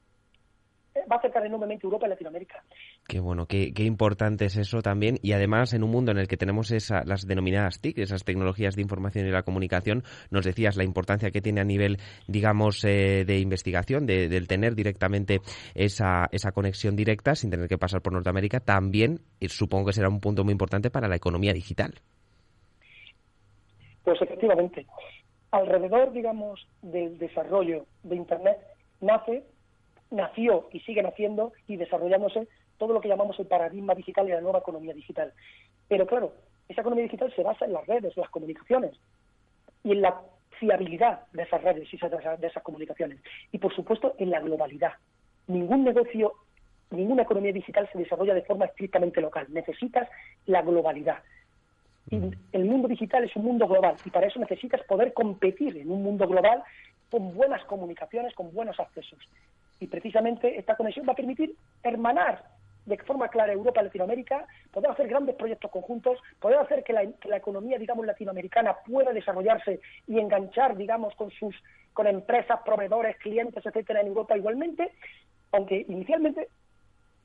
va 1.02 1.16
a 1.16 1.20
acercar 1.20 1.46
enormemente 1.46 1.86
Europa 1.86 2.06
y 2.06 2.10
Latinoamérica. 2.10 2.64
Qué 3.08 3.20
bueno, 3.20 3.46
qué, 3.46 3.74
qué, 3.74 3.84
importante 3.84 4.46
es 4.46 4.58
eso 4.58 4.82
también. 4.82 5.18
Y 5.22 5.34
además, 5.34 5.74
en 5.74 5.84
un 5.84 5.92
mundo 5.92 6.12
en 6.12 6.20
el 6.20 6.28
que 6.28 6.38
tenemos 6.38 6.72
esa, 6.72 7.04
las 7.06 7.28
denominadas 7.28 7.82
TIC, 7.82 7.98
esas 8.00 8.24
tecnologías 8.24 8.76
de 8.76 8.82
información 8.82 9.28
y 9.28 9.32
la 9.32 9.44
comunicación, 9.44 10.04
nos 10.30 10.46
decías 10.46 10.78
la 10.78 10.84
importancia 10.84 11.32
que 11.32 11.42
tiene 11.42 11.62
a 11.62 11.66
nivel, 11.66 11.98
digamos, 12.28 12.84
eh, 12.86 13.26
de 13.26 13.40
investigación, 13.40 14.06
de, 14.06 14.28
del 14.30 14.48
tener 14.48 14.76
directamente 14.76 15.42
esa, 15.74 16.28
esa 16.32 16.52
conexión 16.52 16.96
directa 16.96 17.36
sin 17.36 17.50
tener 17.50 17.68
que 17.68 17.78
pasar 17.78 18.02
por 18.02 18.14
Norteamérica. 18.14 18.60
También 18.60 19.20
eh, 19.40 19.50
supongo 19.50 19.88
que 19.88 19.94
será 19.94 20.10
un 20.10 20.20
punto 20.20 20.44
muy 20.44 20.52
importante 20.52 20.90
para 20.90 21.08
la 21.08 21.16
economía 21.16 21.54
digital. 21.54 21.96
Pues 24.04 24.22
efectivamente, 24.22 24.86
alrededor, 25.52 26.12
digamos, 26.12 26.68
del 26.82 27.18
desarrollo 27.18 27.86
de 28.04 28.16
Internet 28.16 28.58
nace, 29.00 29.44
nació 30.13 30.70
y 30.72 30.79
sigue 30.82 31.01
naciendo 31.01 31.53
y 31.67 31.75
desarrollándose 31.75 32.48
todo 32.77 32.93
lo 32.93 33.01
que 33.01 33.10
llamamos 33.10 33.39
el 33.39 33.48
paradigma 33.48 33.96
digital 33.96 34.27
y 34.27 34.32
la 34.32 34.41
nueva 34.41 34.60
economía 34.60 34.93
digital. 34.93 35.34
Pero 35.88 36.05
claro, 36.08 36.34
esa 36.70 36.82
economía 36.82 37.03
digital 37.03 37.34
se 37.36 37.43
basa 37.43 37.65
en 37.65 37.74
las 37.74 37.86
redes, 37.88 38.15
en 38.15 38.22
las 38.22 38.29
comunicaciones 38.29 38.93
y 39.84 39.91
en 39.91 40.01
la 40.01 40.22
fiabilidad 40.60 41.22
de 41.34 41.43
esas 41.43 41.62
redes 41.62 41.91
y 41.91 41.98
de 41.98 42.48
esas 42.48 42.63
comunicaciones. 42.63 43.20
Y 43.51 43.58
por 43.58 43.75
supuesto 43.75 44.15
en 44.17 44.29
la 44.29 44.39
globalidad. 44.39 44.93
Ningún 45.48 45.84
negocio, 45.84 46.34
ninguna 46.91 47.24
economía 47.24 47.51
digital 47.51 47.89
se 47.91 47.98
desarrolla 47.98 48.34
de 48.34 48.43
forma 48.43 48.65
estrictamente 48.65 49.20
local. 49.20 49.48
Necesitas 49.50 50.08
la 50.46 50.62
globalidad. 50.62 51.20
Y 52.10 52.20
el 52.51 52.65
mundo 52.65 52.88
digital 52.88 53.24
es 53.24 53.36
un 53.36 53.46
mundo 53.46 53.67
global 53.67 53.96
y 54.05 54.10
para 54.10 54.27
eso 54.27 54.39
necesitas 54.39 54.82
poder 54.84 55.13
competir 55.13 55.77
en 55.77 55.89
un 55.89 56.03
mundo 56.03 56.27
global 56.27 56.63
con 57.10 57.34
buenas 57.34 57.63
comunicaciones, 57.65 58.34
con 58.34 58.53
buenos 58.53 58.79
accesos. 58.79 59.20
Y 59.84 59.88
precisamente 59.88 60.58
esta 60.58 60.78
conexión 60.78 61.06
va 61.06 61.12
a 61.12 61.18
permitir 61.18 61.58
hermanar 61.84 62.42
de 62.86 62.98
forma 63.00 63.28
clara 63.28 63.52
Europa 63.52 63.82
y 63.82 63.84
Latinoamérica, 63.84 64.48
poder 64.72 64.92
hacer 64.92 65.10
grandes 65.10 65.36
proyectos 65.36 65.70
conjuntos, 65.70 66.20
poder 66.40 66.60
hacer 66.60 66.86
que 66.86 66.94
la, 66.94 67.06
que 67.06 67.28
la, 67.28 67.36
economía, 67.36 67.78
digamos, 67.78 68.06
latinoamericana 68.06 68.78
pueda 68.86 69.12
desarrollarse 69.12 69.82
y 70.08 70.20
enganchar, 70.20 70.78
digamos, 70.78 71.13
con 71.16 71.32
sus 71.32 71.54
con 71.92 72.08
empresas, 72.08 72.62
proveedores, 72.63 73.18
clientes, 73.18 73.66
etcétera, 73.66 74.00
en 74.00 74.08
Europa 74.08 74.38
igualmente, 74.38 74.94
aunque 75.52 75.86
inicialmente 75.90 76.48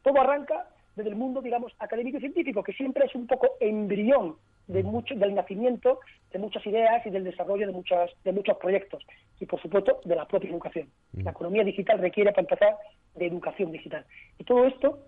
todo 0.03 0.21
arranca 0.21 0.67
desde 0.97 1.11
el 1.11 1.17
mundo, 1.17 1.41
digamos, 1.41 1.73
académico 1.79 2.19
y 2.19 2.23
científico, 2.23 2.65
que 2.65 2.73
siempre 2.73 3.07
es 3.07 3.15
un 3.15 3.29
poco 3.29 3.50
embrión 3.61 4.37
de 4.69 4.83
mucho, 4.83 5.15
del 5.15 5.35
nacimiento 5.35 6.01
de 6.33 6.39
muchas 6.39 6.65
ideas 6.67 7.05
y 7.05 7.11
del 7.11 7.25
desarrollo 7.25 7.67
de, 7.67 7.73
muchas, 7.73 8.11
de 8.23 8.33
muchos 8.33 8.57
proyectos. 8.59 9.03
Y, 9.41 9.47
por 9.47 9.61
supuesto, 9.61 10.01
de 10.05 10.15
la 10.15 10.27
propia 10.27 10.51
educación. 10.51 10.89
La 11.13 11.31
economía 11.31 11.65
digital 11.65 11.99
requiere, 11.99 12.31
para 12.31 12.43
empezar, 12.43 12.77
de 13.15 13.27
educación 13.27 13.73
digital. 13.73 14.05
Y 14.39 14.45
todo 14.45 14.67
esto 14.67 14.99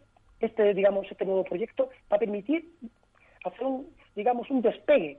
este, 0.40 0.75
digamos, 0.75 1.07
este 1.11 1.25
nuevo 1.25 1.45
proyecto 1.45 1.90
va 2.11 2.17
a 2.17 2.21
permitir 2.21 2.64
hacer 3.45 3.62
un, 3.62 3.88
digamos, 4.17 4.50
un 4.50 4.62
despegue 4.62 5.19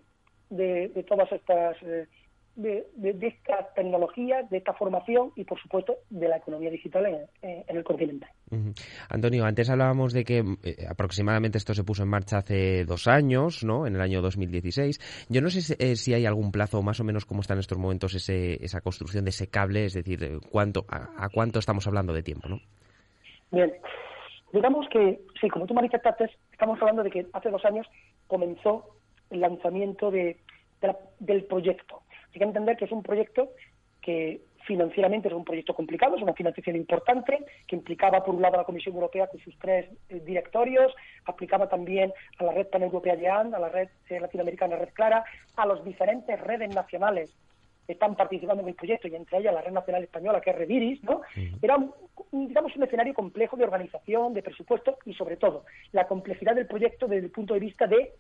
de, 0.50 0.90
de 0.90 1.04
todas 1.04 1.32
estas, 1.32 1.78
eh, 1.84 2.08
de, 2.56 2.88
de, 2.96 3.14
de, 3.14 3.28
esta 3.28 3.74
tecnología, 3.76 4.44
de 4.50 4.58
esta 4.58 4.74
formación 4.74 5.32
y, 5.36 5.44
por 5.44 5.60
supuesto, 5.62 5.96
de 6.10 6.28
la 6.28 6.38
economía 6.38 6.70
digital 6.70 7.06
en, 7.06 7.64
en 7.68 7.78
el 7.78 7.84
continente. 7.84 8.28
Uh 8.52 8.56
-huh. 8.56 8.86
Antonio, 9.10 9.46
antes 9.46 9.70
hablábamos 9.70 10.14
de 10.14 10.24
que 10.24 10.44
eh, 10.64 10.86
aproximadamente 10.90 11.58
esto 11.58 11.74
se 11.74 11.84
puso 11.84 12.04
en 12.04 12.10
marcha 12.10 12.38
hace 12.38 12.86
dos 12.86 13.08
años, 13.08 13.64
¿no? 13.64 13.88
En 13.88 13.96
el 13.96 14.02
año 14.02 14.22
2016. 14.22 15.28
Yo 15.30 15.42
no 15.42 15.50
sé 15.50 15.62
si, 15.62 15.74
eh, 15.80 15.96
si 15.96 16.14
hay 16.14 16.26
algún 16.26 16.52
plazo, 16.52 16.82
más 16.82 17.00
o 17.00 17.04
menos, 17.04 17.26
cómo 17.26 17.42
está 17.42 17.54
en 17.54 17.60
estos 17.60 17.78
momentos 17.78 18.14
ese, 18.16 18.64
esa 18.64 18.82
construcción 18.82 19.24
de 19.24 19.30
ese 19.30 19.48
cable, 19.48 19.86
es 19.86 19.94
decir, 19.94 20.24
eh, 20.24 20.40
cuánto, 20.50 20.86
a, 20.90 21.26
a 21.26 21.30
cuánto 21.30 21.60
estamos 21.60 21.88
hablando 21.88 22.14
de 22.14 22.24
tiempo, 22.24 22.50
¿no? 22.50 22.60
Bien. 23.52 23.72
Digamos 24.54 24.88
que, 24.90 25.22
sí, 25.40 25.48
como 25.50 25.66
tú 25.66 25.74
manifestaste, 25.74 26.30
estamos 26.52 26.80
hablando 26.82 27.04
de 27.04 27.12
que 27.12 27.26
hace 27.32 27.50
dos 27.50 27.64
años 27.64 27.88
comenzó 28.28 28.86
el 29.30 29.40
lanzamiento 29.40 30.12
de, 30.12 30.38
de 30.82 30.88
la, 30.88 30.98
del 31.20 31.46
proyecto. 31.46 32.02
Hay 32.34 32.40
que 32.40 32.44
entender 32.44 32.78
que 32.78 32.86
es 32.86 32.92
un 32.92 33.04
proyecto 33.04 33.52
que 34.02 34.42
financieramente 34.66 35.28
es 35.28 35.34
un 35.34 35.44
proyecto 35.44 35.74
complicado, 35.74 36.16
es 36.16 36.22
una 36.22 36.34
financiación 36.34 36.76
importante, 36.76 37.46
que 37.68 37.76
implicaba 37.76 38.24
por 38.24 38.36
un 38.36 38.42
lado 38.42 38.56
a 38.56 38.60
la 38.60 38.64
Comisión 38.64 38.96
Europea 38.96 39.28
con 39.28 39.40
sus 39.40 39.58
tres 39.58 39.90
eh, 40.10 40.22
directorios, 40.26 40.94
aplicaba 41.26 41.68
también 41.68 42.14
a 42.38 42.44
la 42.44 42.54
red 42.54 42.68
paneuropea 42.68 43.16
YEAN, 43.16 43.54
a 43.54 43.60
la 43.60 43.70
red 43.70 43.90
eh, 44.10 44.20
latinoamericana 44.20 44.78
Red 44.78 44.94
Clara, 44.94 45.24
a 45.56 45.66
las 45.66 45.84
diferentes 45.84 46.40
redes 46.40 46.74
nacionales 46.74 47.36
que 47.86 47.94
están 47.94 48.16
participando 48.16 48.62
en 48.62 48.70
el 48.70 48.76
proyecto 48.76 49.08
y 49.08 49.16
entre 49.16 49.40
ellas 49.40 49.54
la 49.54 49.62
Red 49.62 49.74
Nacional 49.74 50.04
Española, 50.04 50.40
que 50.40 50.52
es 50.52 50.56
Rediris, 50.56 51.04
¿no? 51.04 51.22
Era, 51.62 51.78
un, 51.78 51.92
digamos, 52.48 52.76
un 52.76 52.84
escenario 52.84 53.16
complejo 53.16 53.58
de 53.58 53.64
organización, 53.64 54.36
de 54.36 54.44
presupuesto 54.44 55.00
y, 55.04 55.14
sobre 55.14 55.38
todo, 55.38 55.66
la 55.92 56.08
complejidad 56.08 56.54
del 56.54 56.68
proyecto 56.68 57.08
desde 57.08 57.26
el 57.26 57.32
punto 57.32 57.56
de 57.56 57.60
vista 57.60 57.88
de 57.88 58.14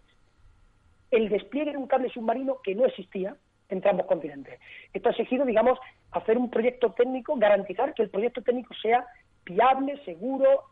el 1.12 1.30
despliegue 1.30 1.72
de 1.72 1.78
un 1.78 1.88
cable 1.88 2.10
submarino 2.10 2.58
que 2.64 2.74
no 2.74 2.86
existía 2.86 3.36
entre 3.72 3.90
ambos 3.90 4.06
continentes. 4.06 4.60
Esto 4.94 5.10
ha 5.10 5.12
exigido, 5.14 5.46
digamos, 5.46 5.80
hacer 6.12 6.38
un 6.38 6.50
proyecto 6.50 6.92
técnico, 6.92 7.36
garantizar 7.38 7.94
que 7.94 8.04
el 8.04 8.10
proyecto 8.10 8.44
técnico 8.44 8.74
sea 8.76 9.06
viable, 9.46 10.00
seguro, 10.06 10.64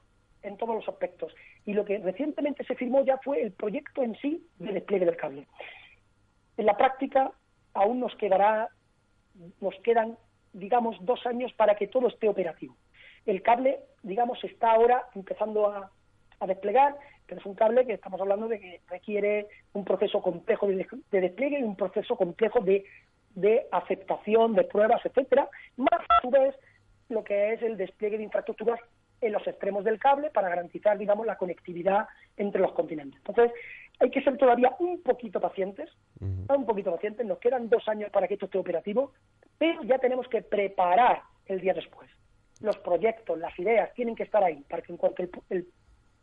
en 0.44 0.58
todos 0.58 0.75
los 0.75 0.88
aspectos. 0.88 1.34
Y 1.65 1.74
lo 1.74 1.86
que 1.86 1.98
recientemente 1.98 2.63
se 2.65 2.75
firmó 2.75 3.03
ya 3.03 3.18
fue 3.18 3.41
el 3.41 3.51
proyecto 3.51 4.03
en 4.03 4.15
sí 4.18 4.46
de 4.58 4.74
despliegue 4.74 5.06
del 5.06 5.18
cable. 5.18 5.48
En 6.58 6.65
la 6.65 6.77
práctica 6.77 7.32
aún 7.74 8.00
nos 8.00 8.15
quedará 8.15 8.70
nos 9.62 9.75
quedan, 9.84 10.18
digamos, 10.53 10.98
dos 11.01 11.25
años 11.25 11.53
para 11.53 11.75
que 11.75 11.88
todo 11.88 12.08
esté 12.08 12.27
operativo. 12.27 12.75
El 13.25 13.41
cable, 13.41 13.79
digamos, 14.03 14.44
está 14.44 14.72
ahora 14.72 15.06
empezando 15.15 15.68
a, 15.68 15.91
a 16.39 16.48
desplegar, 16.48 16.98
pero 17.29 17.39
es 17.39 17.45
un 17.45 17.53
cable 17.53 17.86
que 17.86 17.93
estamos 17.93 18.19
hablando 18.19 18.48
de 18.48 18.59
que 18.59 18.81
requiere 18.89 19.48
un 19.74 19.86
proceso 19.86 20.21
complejo 20.21 20.67
de, 20.67 20.88
de 21.12 21.21
despliegue 21.21 21.59
y 21.59 21.63
un 21.63 21.75
proceso 21.75 22.15
complejo 22.15 22.59
de, 22.59 22.83
de 23.36 23.67
aceptación, 23.71 24.55
de 24.55 24.63
pruebas, 24.63 25.05
etcétera, 25.05 25.48
más 25.77 26.01
a 26.09 26.21
su 26.21 26.29
vez 26.31 26.55
lo 27.09 27.24
que 27.24 27.53
es 27.53 27.62
el 27.62 27.77
despliegue 27.77 28.17
de 28.17 28.24
infraestructuras 28.24 28.79
en 29.21 29.31
los 29.33 29.45
extremos 29.48 29.83
del 29.83 30.00
cable 30.00 30.29
para 30.31 30.50
garantizar, 30.50 30.98
digamos, 30.98 31.25
la 31.25 31.38
conectividad 31.38 32.07
entre 32.38 32.62
los 32.62 32.71
continentes. 32.74 33.19
Entonces, 33.25 33.51
hay 34.00 34.09
que 34.09 34.21
ser 34.24 34.38
todavía 34.38 34.74
un 34.79 35.01
poquito 35.03 35.39
pacientes, 35.41 35.89
uh 36.21 36.25
-huh. 36.25 36.57
un 36.57 36.65
poquito 36.65 36.91
pacientes, 36.91 37.25
nos 37.25 37.39
quedan 37.39 37.69
dos 37.69 37.88
años 37.88 38.09
para 38.12 38.27
que 38.27 38.36
esto 38.36 38.45
esté 38.45 38.57
operativo, 38.57 39.12
pero 39.57 39.83
ya 39.83 40.00
tenemos 40.00 40.27
que 40.29 40.41
preparar 40.41 41.21
el 41.48 41.59
día 41.59 41.74
después. 41.74 42.09
Los 42.62 42.77
proyectos, 42.77 43.38
las 43.38 43.57
ideas 43.59 43.93
tienen 43.93 44.15
que 44.15 44.24
estar 44.24 44.43
ahí 44.43 44.63
para 44.69 44.81
que 44.81 44.91
en 44.93 44.98
cuanto 44.98 45.21
el, 45.24 45.29
el 45.50 45.67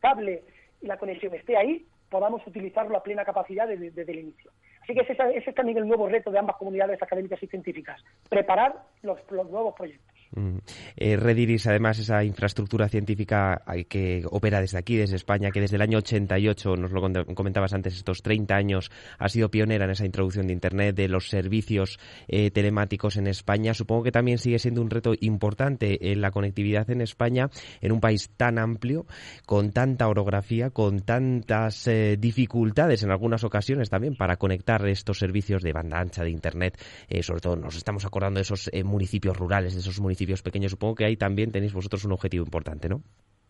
cable 0.01 0.43
y 0.81 0.87
la 0.87 0.97
conexión 0.97 1.35
esté 1.35 1.57
ahí, 1.57 1.87
podamos 2.09 2.47
utilizarlo 2.47 2.97
a 2.97 3.03
plena 3.03 3.25
capacidad 3.25 3.67
desde, 3.67 4.03
el 4.03 4.19
inicio. 4.19 4.51
Así 4.83 4.95
que 4.95 5.01
ese, 5.01 5.13
ese, 5.13 5.51
es 5.51 5.57
también 5.57 5.79
el 5.79 5.89
nuevo 5.89 6.09
reto 6.09 6.31
de 6.31 6.39
ambas 6.39 6.57
comunidades 6.57 7.03
académicas 7.03 7.43
y 7.43 7.47
científicas, 7.47 8.03
preparar 8.29 8.75
los 9.03 9.19
nuevos 9.31 9.75
proyectos. 9.75 10.16
Mm. 10.35 10.59
Eh, 10.97 11.17
Rediris, 11.17 11.67
además, 11.67 11.99
esa 11.99 12.25
infraestructura 12.25 12.89
científica 12.89 13.63
que 13.89 14.25
opera 14.31 14.61
desde 14.61 14.79
aquí, 14.79 14.97
desde 14.97 15.17
España, 15.17 15.51
que 15.51 15.61
desde 15.61 15.77
el 15.77 15.83
año 15.83 15.99
88, 15.99 16.77
nos 16.77 16.91
lo 16.91 17.01
comentabas 17.35 17.73
antes, 17.73 17.95
estos 17.95 18.23
30 18.23 18.55
años, 18.55 18.91
ha 19.19 19.29
sido 19.29 19.51
pionera 19.51 19.85
en 19.85 19.91
esa 19.91 20.05
introducción 20.05 20.47
de 20.47 20.53
Internet, 20.53 20.97
de 20.97 21.09
los 21.09 21.29
servicios 21.29 21.99
eh, 22.29 22.51
telemáticos 22.51 23.17
en 23.17 23.27
España. 23.27 23.75
Supongo 23.75 24.05
que 24.05 24.13
también 24.13 24.39
sigue 24.39 24.59
siendo 24.59 24.83
un 24.83 24.91
reto 24.91 25.15
importante 25.21 26.13
en 26.13 26.21
la 26.21 26.31
conectividad 26.31 26.91
en 26.91 27.01
España, 27.01 27.51
en 27.81 27.93
un 27.93 28.01
país 28.01 28.31
tan 28.37 28.59
amplio, 28.59 29.07
con 29.47 29.73
tanta 29.73 30.09
orografía, 30.09 30.71
con 30.71 31.01
tantas 31.01 31.87
eh, 31.87 32.17
dificultades 32.19 33.03
en 33.03 33.11
algunas 33.11 33.45
ocasiones 33.45 33.91
también 33.91 34.17
para 34.17 34.37
conectar 34.37 34.87
estos 34.87 35.19
servicios 35.19 35.63
de 35.63 35.73
banda 35.73 35.99
ancha 35.99 36.23
de 36.25 36.31
Internet. 36.31 36.79
Eh, 37.09 37.23
sobre 37.23 37.41
todo 37.41 37.57
nos 37.57 37.77
estamos 37.77 38.05
acordando 38.05 38.39
de 38.39 38.43
esos 38.43 38.71
eh, 38.73 38.85
municipios 38.85 39.37
rurales, 39.37 39.75
de 39.75 39.81
esos 39.81 40.01
municipios 40.01 40.16
pequeños. 40.43 40.73
Supongo 40.73 40.95
que 40.95 41.05
ahí 41.05 41.17
también 41.17 41.53
tenéis 41.53 41.73
vosotros 41.73 42.05
un 42.05 42.13
objetivo 42.13 42.45
importante, 42.45 42.89
¿no? 42.89 43.03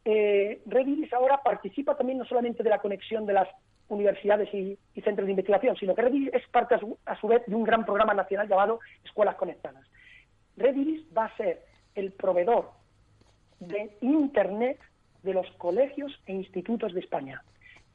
Eh, 0.04 0.62
Rediris 0.66 1.12
ahora 1.12 1.40
participa 1.42 1.96
también 1.96 2.18
no 2.18 2.24
solamente 2.24 2.62
de 2.62 2.70
la 2.70 2.78
conexión 2.78 3.26
de 3.26 3.32
las 3.32 3.48
universidades 3.88 4.52
y, 4.54 4.78
centros 5.02 5.26
de 5.26 5.32
investigación, 5.32 5.76
sino 5.76 5.94
que 5.94 6.02
Rediris 6.02 6.32
es 6.32 6.46
parte 6.48 6.74
a 6.74 6.78
su, 6.78 6.98
a 7.04 7.18
su, 7.20 7.28
vez 7.28 7.42
de 7.46 7.54
un 7.54 7.64
gran 7.64 7.84
programa 7.84 8.14
nacional 8.14 8.48
llamado 8.48 8.80
Escuelas 9.04 9.36
Conectadas. 9.36 9.84
Rediris 10.56 11.04
va 11.16 11.26
a 11.26 11.36
ser 11.36 11.62
el 11.94 12.12
proveedor 12.12 12.70
de 13.60 13.96
Internet 14.00 14.78
de 15.22 15.34
los 15.34 15.50
colegios 15.52 16.12
e 16.26 16.32
institutos 16.32 16.94
de 16.94 17.00
España. 17.00 17.42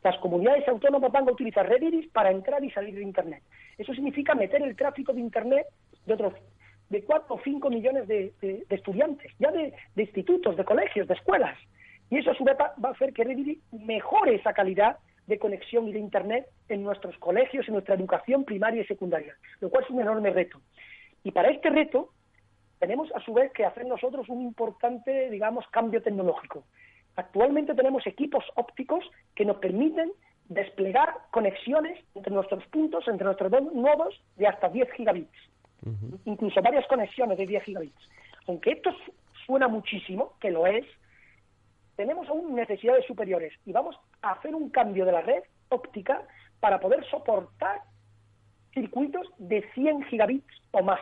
Las 0.04 0.18
comunidades 0.18 0.68
autónomas 0.68 1.12
van 1.12 1.28
a 1.30 1.32
utilizar 1.32 1.68
Rediris 1.68 2.10
para 2.12 2.32
entrar 2.32 2.64
y 2.64 2.72
salir 2.72 2.96
de 2.96 3.04
Internet. 3.04 3.44
Eso 3.78 3.94
significa 3.94 4.36
meter 4.36 4.62
el 4.62 4.76
tráfico 4.76 5.14
de 5.14 5.22
Internet 5.22 5.68
de 6.06 6.14
otros 6.14 6.34
de 6.92 7.04
4 7.04 7.34
o 7.34 7.40
5 7.42 7.70
millones 7.70 8.06
de, 8.08 8.34
estudiantes, 8.70 9.32
ya 9.40 9.50
de, 9.52 9.74
institutos, 9.96 10.58
de 10.58 10.66
colegios, 10.66 11.08
de 11.08 11.14
escuelas. 11.14 11.58
Y 12.10 12.18
eso 12.18 12.32
a 12.32 12.36
su 12.36 12.44
vez 12.44 12.58
va, 12.60 12.74
a 12.84 12.92
hacer 12.92 13.14
que 13.14 13.58
mejore 13.72 14.36
esa 14.36 14.54
calidad 14.54 14.98
de 15.26 15.40
conexión 15.40 15.88
y 15.88 15.94
de 15.94 16.00
Internet 16.00 16.48
en 16.68 16.84
nuestros 16.84 17.18
colegios, 17.18 17.66
en 17.68 17.76
nuestra 17.76 17.96
educación 17.96 18.44
primaria 18.44 18.82
y 18.82 18.86
secundaria, 18.86 19.38
lo 19.62 19.70
cual 19.70 19.86
es 19.86 19.90
un 19.90 20.02
enorme 20.02 20.32
reto. 20.32 20.60
Y 21.24 21.32
para 21.32 21.50
este 21.50 21.70
reto, 21.70 22.10
tenemos 22.80 23.10
a 23.16 23.22
su 23.22 23.34
vez 23.34 23.54
que 23.54 23.64
hacer 23.64 23.86
nosotros 23.86 24.28
un 24.28 24.42
importante, 24.42 25.30
digamos, 25.30 25.66
cambio 25.70 26.02
tecnológico. 26.02 26.66
Actualmente 27.16 27.74
tenemos 27.74 28.06
equipos 28.06 28.44
ópticos 28.56 29.06
que 29.34 29.46
nos 29.46 29.58
permiten 29.58 30.12
desplegar 30.50 31.14
conexiones 31.32 32.04
entre 32.16 32.34
nuestros 32.34 32.66
puntos, 32.66 33.08
entre 33.08 33.24
nuestros 33.24 33.50
dos 33.50 33.74
nodos, 33.74 34.22
de 34.36 34.48
hasta 34.48 34.68
10 34.68 34.92
gigabits. 34.92 35.51
Incluso 36.26 36.62
varias 36.62 36.86
conexiones 36.88 37.38
de 37.38 37.48
10 37.48 37.64
gigabits. 37.64 38.10
Aunque 38.48 38.72
esto 38.72 38.92
su- 38.92 39.14
suena 39.46 39.68
muchísimo, 39.68 40.34
que 40.40 40.52
lo 40.52 40.68
es, 40.68 40.86
tenemos 41.96 42.28
aún 42.30 42.56
necesidades 42.56 43.06
superiores 43.06 43.54
y 43.66 43.72
vamos 43.72 43.96
a 44.22 44.32
hacer 44.32 44.56
un 44.56 44.70
cambio 44.70 45.06
de 45.06 45.12
la 45.12 45.22
red 45.22 45.44
óptica 45.70 46.22
para 46.60 46.80
poder 46.80 47.04
soportar 47.10 47.82
circuitos 48.74 49.28
de 49.38 49.64
100 49.74 50.04
gigabits 50.06 50.54
o 50.72 50.82
más. 50.84 51.02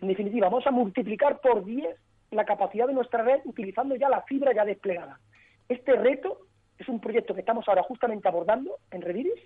En 0.00 0.08
definitiva, 0.08 0.48
vamos 0.48 0.66
a 0.66 0.70
multiplicar 0.70 1.40
por 1.40 1.64
10 1.64 1.96
la 2.30 2.44
capacidad 2.44 2.86
de 2.86 2.94
nuestra 2.94 3.22
red 3.22 3.40
utilizando 3.44 3.94
ya 3.96 4.08
la 4.08 4.22
fibra 4.22 4.52
ya 4.54 4.64
desplegada. 4.64 5.20
Este 5.68 5.92
reto 5.96 6.38
es 6.78 6.88
un 6.88 7.00
proyecto 7.00 7.34
que 7.34 7.40
estamos 7.40 7.68
ahora 7.68 7.82
justamente 7.82 8.26
abordando 8.26 8.78
en 8.90 9.02
Rediris 9.02 9.40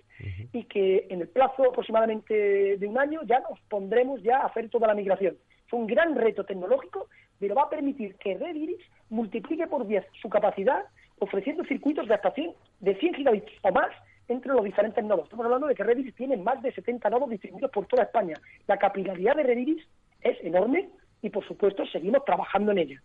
y 0.51 0.63
que 0.63 1.07
en 1.09 1.21
el 1.21 1.27
plazo 1.27 1.69
aproximadamente 1.69 2.77
de 2.77 2.87
un 2.87 2.97
año 2.97 3.21
ya 3.23 3.39
nos 3.41 3.59
pondremos 3.69 4.21
ya 4.23 4.39
a 4.39 4.47
hacer 4.47 4.69
toda 4.69 4.87
la 4.87 4.95
migración. 4.95 5.37
Es 5.67 5.73
un 5.73 5.85
gran 5.85 6.15
reto 6.15 6.43
tecnológico, 6.43 7.07
pero 7.39 7.55
va 7.55 7.63
a 7.63 7.69
permitir 7.69 8.15
que 8.15 8.35
Rediris 8.35 8.79
multiplique 9.09 9.67
por 9.67 9.85
10 9.85 10.05
su 10.21 10.29
capacidad 10.29 10.85
ofreciendo 11.19 11.63
circuitos 11.65 12.07
de 12.07 12.15
hasta 12.15 12.31
100, 12.31 12.53
de 12.79 12.95
100 12.95 13.13
gigabits 13.13 13.51
o 13.61 13.71
más 13.71 13.89
entre 14.27 14.53
los 14.53 14.63
diferentes 14.63 15.03
nodos. 15.03 15.25
Estamos 15.25 15.45
hablando 15.45 15.67
de 15.67 15.75
que 15.75 15.83
Rediris 15.83 16.15
tiene 16.15 16.37
más 16.37 16.61
de 16.61 16.71
70 16.71 17.09
nodos 17.09 17.29
distribuidos 17.29 17.71
por 17.71 17.85
toda 17.85 18.03
España. 18.03 18.35
La 18.67 18.77
capilaridad 18.77 19.35
de 19.35 19.43
Rediris 19.43 19.85
es 20.21 20.37
enorme 20.43 20.89
y, 21.21 21.29
por 21.29 21.45
supuesto, 21.47 21.85
seguimos 21.87 22.23
trabajando 22.25 22.71
en 22.71 22.77
ella. 22.79 23.01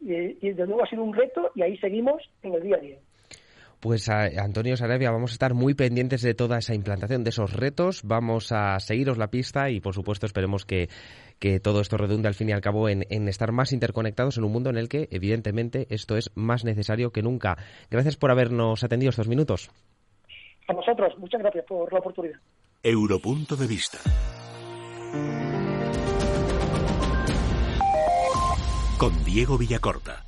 Y, 0.00 0.14
y 0.14 0.50
desde 0.50 0.66
luego 0.66 0.82
ha 0.82 0.88
sido 0.88 1.02
un 1.02 1.14
reto 1.14 1.52
y 1.54 1.62
ahí 1.62 1.76
seguimos 1.78 2.22
en 2.42 2.54
el 2.54 2.62
día 2.62 2.76
a 2.76 2.80
día. 2.80 2.98
Pues 3.82 4.08
a- 4.08 4.26
Antonio 4.44 4.76
Sarabia, 4.76 5.10
vamos 5.10 5.32
a 5.32 5.34
estar 5.34 5.54
muy 5.54 5.74
pendientes 5.74 6.22
de 6.22 6.34
toda 6.34 6.58
esa 6.58 6.72
implantación, 6.72 7.24
de 7.24 7.30
esos 7.30 7.52
retos. 7.52 8.02
Vamos 8.04 8.52
a 8.52 8.78
seguiros 8.78 9.18
la 9.18 9.26
pista 9.26 9.70
y, 9.70 9.80
por 9.80 9.92
supuesto, 9.92 10.24
esperemos 10.24 10.64
que, 10.64 10.88
que 11.40 11.58
todo 11.58 11.80
esto 11.80 11.96
redunde 11.96 12.28
al 12.28 12.34
fin 12.34 12.48
y 12.48 12.52
al 12.52 12.60
cabo 12.60 12.88
en, 12.88 13.04
en 13.10 13.26
estar 13.26 13.50
más 13.50 13.72
interconectados 13.72 14.38
en 14.38 14.44
un 14.44 14.52
mundo 14.52 14.70
en 14.70 14.76
el 14.76 14.88
que, 14.88 15.08
evidentemente, 15.10 15.88
esto 15.90 16.16
es 16.16 16.30
más 16.36 16.64
necesario 16.64 17.10
que 17.10 17.22
nunca. 17.22 17.56
Gracias 17.90 18.16
por 18.16 18.30
habernos 18.30 18.84
atendido 18.84 19.10
estos 19.10 19.26
minutos. 19.26 19.68
A 20.68 20.74
vosotros, 20.74 21.12
muchas 21.18 21.40
gracias 21.40 21.64
por 21.66 21.92
la 21.92 21.98
oportunidad. 21.98 22.38
Europunto 22.84 23.56
de 23.56 23.66
vista. 23.66 23.98
Con 28.96 29.24
Diego 29.24 29.58
Villacorta. 29.58 30.24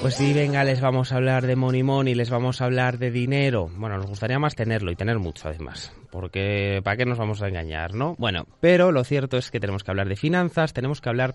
Pues 0.00 0.14
sí, 0.14 0.32
venga, 0.32 0.62
les 0.62 0.80
vamos 0.80 1.12
a 1.12 1.16
hablar 1.16 1.44
de 1.44 1.56
money 1.56 1.82
money, 1.82 2.14
les 2.14 2.30
vamos 2.30 2.60
a 2.60 2.66
hablar 2.66 2.98
de 2.98 3.10
dinero. 3.10 3.68
Bueno, 3.76 3.96
nos 3.96 4.06
gustaría 4.06 4.38
más 4.38 4.54
tenerlo 4.54 4.92
y 4.92 4.96
tener 4.96 5.18
mucho 5.18 5.48
además, 5.48 5.92
porque 6.10 6.80
¿para 6.84 6.96
qué 6.96 7.04
nos 7.04 7.18
vamos 7.18 7.42
a 7.42 7.48
engañar, 7.48 7.94
no? 7.94 8.14
Bueno, 8.16 8.46
pero 8.60 8.92
lo 8.92 9.02
cierto 9.02 9.36
es 9.36 9.50
que 9.50 9.58
tenemos 9.58 9.82
que 9.82 9.90
hablar 9.90 10.08
de 10.08 10.14
finanzas, 10.14 10.72
tenemos 10.72 11.00
que 11.00 11.08
hablar 11.08 11.34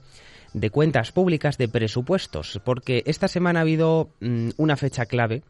de 0.54 0.70
cuentas 0.70 1.12
públicas, 1.12 1.58
de 1.58 1.68
presupuestos, 1.68 2.62
porque 2.64 3.04
esta 3.06 3.28
semana 3.28 3.60
ha 3.60 3.64
habido 3.64 4.12
mm, 4.22 4.52
una 4.58 4.78
fecha 4.78 5.06
clave 5.06 5.44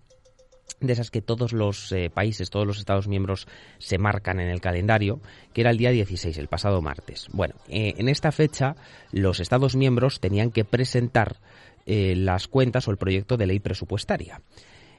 de 0.79 0.93
esas 0.93 1.11
que 1.11 1.21
todos 1.21 1.53
los 1.53 1.91
eh, 1.91 2.09
países, 2.13 2.49
todos 2.49 2.67
los 2.67 2.79
Estados 2.79 3.07
miembros 3.07 3.47
se 3.77 3.97
marcan 3.97 4.39
en 4.39 4.49
el 4.49 4.59
calendario, 4.59 5.21
que 5.53 5.61
era 5.61 5.69
el 5.69 5.77
día 5.77 5.91
16, 5.91 6.37
el 6.37 6.47
pasado 6.47 6.81
martes. 6.81 7.27
Bueno, 7.31 7.55
eh, 7.69 7.93
en 7.97 8.09
esta 8.09 8.31
fecha 8.31 8.75
los 9.11 9.39
Estados 9.39 9.75
miembros 9.75 10.19
tenían 10.19 10.51
que 10.51 10.65
presentar 10.65 11.37
eh, 11.85 12.15
las 12.15 12.47
cuentas 12.47 12.87
o 12.87 12.91
el 12.91 12.97
proyecto 12.97 13.37
de 13.37 13.47
ley 13.47 13.59
presupuestaria. 13.59 14.41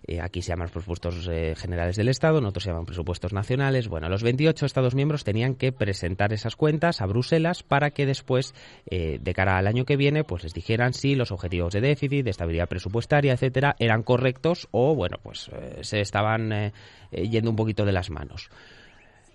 Eh, 0.07 0.21
aquí 0.21 0.43
se 0.43 0.51
llaman 0.51 0.67
los 0.67 0.73
presupuestos 0.73 1.29
eh, 1.33 1.55
generales 1.57 1.97
del 1.97 2.09
Estado, 2.09 2.39
en 2.39 2.45
otros 2.45 2.65
se 2.65 2.71
llaman 2.71 2.85
presupuestos 2.85 3.33
nacionales. 3.33 3.89
Bueno, 3.89 4.11
los 4.11 4.23
28 4.23 4.67
Estados 4.67 4.95
miembros 4.95 5.25
tenían 5.25 5.55
que 5.55 5.73
presentar 5.73 6.35
esas 6.35 6.57
cuentas 6.57 7.01
a 7.01 7.07
Bruselas 7.07 7.63
para 7.63 7.91
que 7.91 8.05
después, 8.05 8.55
de 8.91 9.35
cara 9.35 9.57
al 9.57 9.67
año 9.67 9.87
que 9.87 9.97
viene, 9.97 10.23
pues 10.23 10.43
les 10.43 10.53
dijeran 10.53 10.93
si 10.93 11.15
los 11.15 11.33
objetivos 11.33 11.73
de 11.73 11.81
déficit, 11.81 12.23
de 12.23 12.31
estabilidad 12.31 12.69
presupuestaria, 12.69 13.33
etcétera, 13.33 13.77
eran 13.79 14.03
correctos 14.03 14.69
o, 14.73 14.95
bueno, 14.95 15.17
pues 15.23 15.51
se 15.81 16.01
estaban 16.01 16.73
yendo 17.11 17.49
un 17.49 17.57
poquito 17.57 17.87
de 17.87 17.93
las 17.93 18.11
manos. 18.11 18.51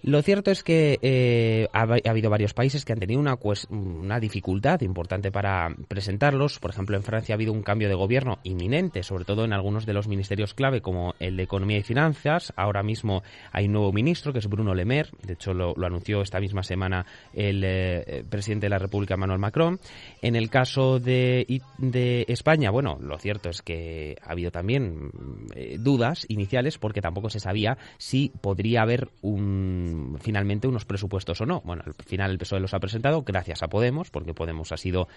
Lo 0.01 0.21
cierto 0.21 0.51
es 0.51 0.63
que 0.63 0.97
eh, 1.01 1.67
ha, 1.73 1.81
ha, 1.81 2.09
habido 2.09 2.29
varios 2.29 2.53
países 2.53 2.85
que 2.85 2.93
han 2.93 2.99
tenido 2.99 3.19
una, 3.19 3.37
una, 3.69 4.19
dificultad 4.19 4.81
importante 4.81 5.31
para 5.31 5.75
presentarlos. 5.87 6.59
Por 6.59 6.71
ejemplo, 6.71 6.95
en 6.95 7.03
Francia 7.03 7.33
ha 7.33 7.37
habido 7.37 7.51
un 7.51 7.63
cambio 7.63 7.89
de 7.89 7.95
gobierno 7.95 8.39
inminente, 8.43 9.03
sobre 9.03 9.25
todo 9.25 9.43
en 9.43 9.53
algunos 9.53 9.85
de 9.85 9.93
los 9.93 10.07
ministerios 10.07 10.53
clave, 10.53 10.81
como 10.81 11.15
el 11.19 11.35
de 11.35 11.43
Economía 11.43 11.77
y 11.77 11.83
Finanzas. 11.83 12.53
Ahora 12.55 12.81
mismo 12.81 13.23
hay 13.51 13.65
un 13.65 13.73
nuevo 13.73 13.91
ministro, 13.91 14.31
que 14.31 14.39
es 14.39 14.47
Bruno 14.47 14.73
Le 14.73 14.85
Maire. 14.85 15.09
De 15.23 15.33
hecho, 15.33 15.53
lo, 15.53 15.75
anunció 15.85 16.21
esta 16.21 16.39
misma 16.39 16.63
semana 16.63 17.05
el 17.33 17.63
eh, 17.65 18.23
presidente 18.29 18.67
de 18.67 18.69
la 18.69 18.79
República, 18.79 19.15
Emmanuel 19.15 19.39
Macron. 19.39 19.79
En 20.21 20.35
el 20.35 20.49
caso 20.49 20.99
de, 20.99 21.61
de, 21.77 22.25
España, 22.29 22.71
bueno, 22.71 22.97
lo 23.01 23.17
cierto 23.17 23.49
es 23.49 23.61
que 23.61 24.17
ha 24.23 24.31
habido 24.31 24.51
también 24.51 25.11
eh, 25.55 25.77
dudas 25.79 26.25
iniciales 26.29 26.77
porque 26.77 27.01
tampoco 27.01 27.29
se 27.29 27.39
sabía 27.39 27.77
si 27.97 28.31
podría 28.41 28.81
haber 28.83 29.09
un 29.21 29.88
finalmente 30.19 30.67
unos 30.67 30.85
presupuestos 30.85 31.41
o 31.41 31.45
no. 31.45 31.61
Bueno, 31.61 31.83
al 31.85 31.93
final 32.05 32.31
el 32.31 32.37
PSOE 32.37 32.59
los 32.59 32.73
ha 32.73 32.79
presentado 32.79 33.23
gracias 33.23 33.63
a 33.63 33.67
Podemos, 33.67 34.09
porque 34.09 34.33
Podemos 34.33 34.71
ha 34.71 34.77
sido 34.77 35.07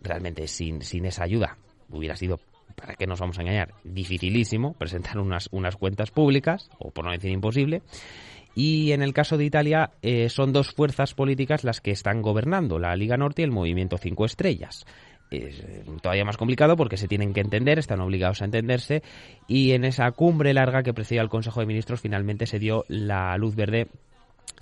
realmente 0.00 0.48
sin, 0.48 0.82
sin 0.82 1.04
esa 1.04 1.24
ayuda, 1.24 1.56
hubiera 1.90 2.16
sido, 2.16 2.40
¿para 2.74 2.94
qué 2.94 3.06
nos 3.06 3.20
vamos 3.20 3.38
a 3.38 3.42
engañar? 3.42 3.74
Dificilísimo 3.84 4.74
presentar 4.74 5.18
unas, 5.18 5.48
unas 5.52 5.76
cuentas 5.76 6.10
públicas, 6.10 6.70
o 6.78 6.90
por 6.90 7.04
no 7.04 7.12
decir 7.12 7.30
imposible. 7.30 7.82
Y 8.54 8.92
en 8.92 9.02
el 9.02 9.14
caso 9.14 9.38
de 9.38 9.46
Italia 9.46 9.92
eh, 10.02 10.28
son 10.28 10.52
dos 10.52 10.72
fuerzas 10.72 11.14
políticas 11.14 11.64
las 11.64 11.80
que 11.80 11.90
están 11.90 12.20
gobernando, 12.20 12.78
la 12.78 12.94
Liga 12.96 13.16
Norte 13.16 13.40
y 13.42 13.44
el 13.44 13.50
Movimiento 13.50 13.96
Cinco 13.96 14.26
Estrellas 14.26 14.84
es 15.36 15.62
todavía 16.00 16.24
más 16.24 16.36
complicado 16.36 16.76
porque 16.76 16.96
se 16.96 17.08
tienen 17.08 17.32
que 17.32 17.40
entender, 17.40 17.78
están 17.78 18.00
obligados 18.00 18.42
a 18.42 18.44
entenderse 18.44 19.02
y 19.48 19.72
en 19.72 19.84
esa 19.84 20.10
cumbre 20.12 20.54
larga 20.54 20.82
que 20.82 20.94
precedió 20.94 21.20
al 21.20 21.28
Consejo 21.28 21.60
de 21.60 21.66
Ministros 21.66 22.00
finalmente 22.00 22.46
se 22.46 22.58
dio 22.58 22.84
la 22.88 23.36
luz 23.36 23.54
verde 23.54 23.88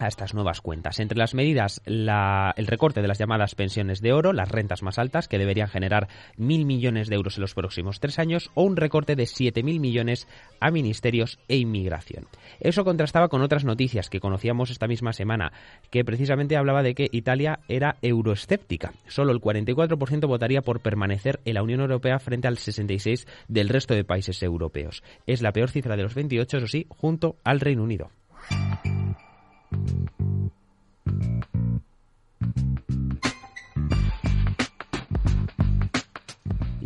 a 0.00 0.08
estas 0.08 0.34
nuevas 0.34 0.60
cuentas. 0.60 0.98
Entre 0.98 1.18
las 1.18 1.34
medidas, 1.34 1.82
el 1.84 2.66
recorte 2.66 3.02
de 3.02 3.08
las 3.08 3.18
llamadas 3.18 3.54
pensiones 3.54 4.00
de 4.00 4.12
oro, 4.12 4.32
las 4.32 4.48
rentas 4.50 4.82
más 4.82 4.98
altas, 4.98 5.28
que 5.28 5.38
deberían 5.38 5.68
generar 5.68 6.08
mil 6.36 6.64
millones 6.64 7.08
de 7.08 7.16
euros 7.16 7.36
en 7.36 7.42
los 7.42 7.54
próximos 7.54 8.00
tres 8.00 8.18
años, 8.18 8.50
o 8.54 8.62
un 8.62 8.76
recorte 8.76 9.14
de 9.14 9.26
siete 9.26 9.62
mil 9.62 9.78
millones 9.78 10.26
a 10.58 10.70
ministerios 10.70 11.38
e 11.48 11.58
inmigración. 11.58 12.26
Eso 12.60 12.84
contrastaba 12.84 13.28
con 13.28 13.42
otras 13.42 13.64
noticias 13.64 14.08
que 14.08 14.20
conocíamos 14.20 14.70
esta 14.70 14.88
misma 14.88 15.12
semana, 15.12 15.52
que 15.90 16.04
precisamente 16.04 16.56
hablaba 16.56 16.82
de 16.82 16.94
que 16.94 17.08
Italia 17.12 17.60
era 17.68 17.96
euroescéptica. 18.00 18.94
Solo 19.06 19.32
el 19.32 19.40
44% 19.40 20.26
votaría 20.26 20.62
por 20.62 20.80
permanecer 20.80 21.40
en 21.44 21.54
la 21.54 21.62
Unión 21.62 21.80
Europea 21.80 22.18
frente 22.18 22.48
al 22.48 22.56
66% 22.56 23.26
del 23.48 23.68
resto 23.68 23.94
de 23.94 24.04
países 24.04 24.42
europeos. 24.42 25.02
Es 25.26 25.42
la 25.42 25.52
peor 25.52 25.70
cifra 25.70 25.96
de 25.96 26.04
los 26.04 26.14
28, 26.14 26.56
eso 26.56 26.66
sí, 26.66 26.86
junto 26.88 27.36
al 27.44 27.60
Reino 27.60 27.82
Unido. 27.82 28.10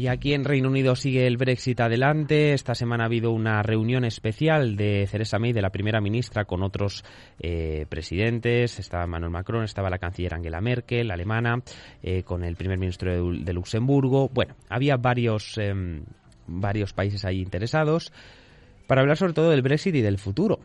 Y 0.04 0.08
aquí 0.08 0.34
en 0.34 0.44
Reino 0.44 0.68
Unido 0.68 0.96
sigue 0.96 1.26
el 1.26 1.38
Brexit 1.38 1.80
adelante. 1.80 2.52
Esta 2.52 2.74
semana 2.74 3.04
ha 3.04 3.06
habido 3.06 3.30
una 3.30 3.62
reunión 3.62 4.04
especial 4.04 4.76
de 4.76 5.08
Theresa 5.10 5.38
May, 5.38 5.54
de 5.54 5.62
la 5.62 5.70
primera 5.70 6.02
ministra, 6.02 6.44
con 6.44 6.62
otros 6.62 7.04
eh, 7.38 7.86
presidentes. 7.88 8.78
Estaba 8.78 9.06
Manuel 9.06 9.30
Macron, 9.30 9.64
estaba 9.64 9.88
la 9.88 9.98
canciller 9.98 10.34
Angela 10.34 10.60
Merkel, 10.60 11.10
alemana, 11.10 11.62
eh, 12.02 12.22
con 12.22 12.44
el 12.44 12.54
primer 12.56 12.76
ministro 12.76 13.32
de, 13.32 13.52
Luxemburgo. 13.54 14.28
Bueno, 14.28 14.56
había 14.68 14.98
varios, 14.98 15.56
eh, 15.56 15.72
varios 16.48 16.92
países 16.92 17.24
ahí 17.24 17.40
interesados 17.40 18.12
para 18.86 19.00
hablar 19.00 19.16
sobre 19.16 19.32
todo 19.32 19.48
del 19.48 19.62
Brexit 19.62 19.94
y 19.94 20.02
del 20.02 20.18
futuro. 20.18 20.58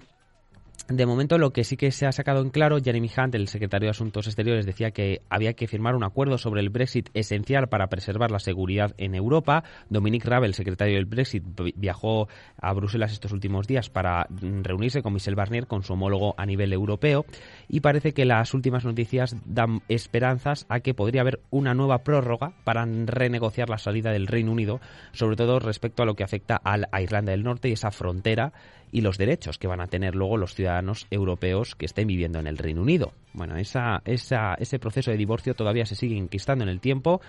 De 0.91 1.05
momento, 1.05 1.37
lo 1.37 1.53
que 1.53 1.63
sí 1.63 1.77
que 1.77 1.91
se 1.91 2.07
ha 2.07 2.11
sacado 2.11 2.41
en 2.41 2.49
claro, 2.49 2.79
Jeremy 2.83 3.11
Hunt, 3.15 3.35
el 3.35 3.47
secretario 3.47 3.85
de 3.85 3.91
Asuntos 3.91 4.25
Exteriores, 4.25 4.65
decía 4.65 4.89
que 4.89 5.21
había 5.29 5.53
que 5.53 5.67
firmar 5.67 5.93
un 5.95 6.03
acuerdo 6.03 6.39
sobre 6.39 6.61
el 6.61 6.69
Brexit 6.71 7.09
esencial 7.13 7.69
para 7.69 7.89
preservar 7.89 8.31
la 8.31 8.39
seguridad 8.39 8.95
en 8.97 9.13
Europa. 9.13 9.63
Dominic 9.89 10.25
Raab, 10.25 10.45
el 10.45 10.55
secretario 10.55 10.95
del 10.95 11.05
Brexit, 11.05 11.43
vi- 11.61 11.75
viajó 11.77 12.27
a 12.59 12.73
Bruselas 12.73 13.11
estos 13.11 13.31
últimos 13.33 13.67
días 13.67 13.91
para 13.91 14.25
mm, 14.31 14.63
reunirse 14.63 15.03
con 15.03 15.13
Michel 15.13 15.35
Barnier, 15.35 15.67
con 15.67 15.83
su 15.83 15.93
homólogo 15.93 16.33
a 16.39 16.47
nivel 16.47 16.73
europeo, 16.73 17.23
y 17.67 17.81
parece 17.81 18.13
que 18.15 18.25
las 18.25 18.55
últimas 18.55 18.83
noticias 18.83 19.35
dan 19.45 19.81
esperanzas 19.89 20.65
a 20.69 20.79
que 20.79 20.95
podría 20.95 21.21
haber 21.21 21.41
una 21.51 21.75
nueva 21.75 21.99
prórroga 22.03 22.53
para 22.63 22.83
renegociar 22.87 23.69
la 23.69 23.77
salida 23.77 24.11
del 24.11 24.25
Reino 24.25 24.51
Unido, 24.51 24.79
sobre 25.11 25.35
todo 25.35 25.59
respecto 25.59 26.01
a 26.01 26.07
lo 26.07 26.15
que 26.15 26.23
afecta 26.23 26.59
a 26.63 27.01
Irlanda 27.03 27.31
del 27.31 27.43
Norte 27.43 27.69
y 27.69 27.73
esa 27.73 27.91
frontera 27.91 28.53
y 28.91 29.01
los 29.01 29.19
derechos 29.19 29.59
que 29.59 29.67
van 29.67 29.81
a 29.81 29.87
tener 29.87 30.15
luego 30.15 30.35
los 30.35 30.55
ciudadanos 30.55 30.78
europeos 31.09 31.75
que 31.75 31.85
estén 31.85 32.07
viviendo 32.07 32.39
en 32.39 32.47
el 32.47 32.57
Reino 32.57 32.81
Unido. 32.81 33.13
Bueno, 33.33 33.57
esa, 33.57 34.01
esa, 34.05 34.55
ese 34.55 34.79
proceso 34.79 35.11
de 35.11 35.17
divorcio 35.17 35.53
todavía 35.53 35.85
se 35.85 35.95
sigue 35.95 36.17
enquistando 36.17 36.63
en 36.63 36.69
el 36.69 36.79
tiempo 36.79 37.21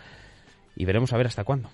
y 0.77 0.85
veremos 0.85 1.13
a 1.13 1.17
ver 1.17 1.27
hasta 1.27 1.45
cuándo. 1.45 1.71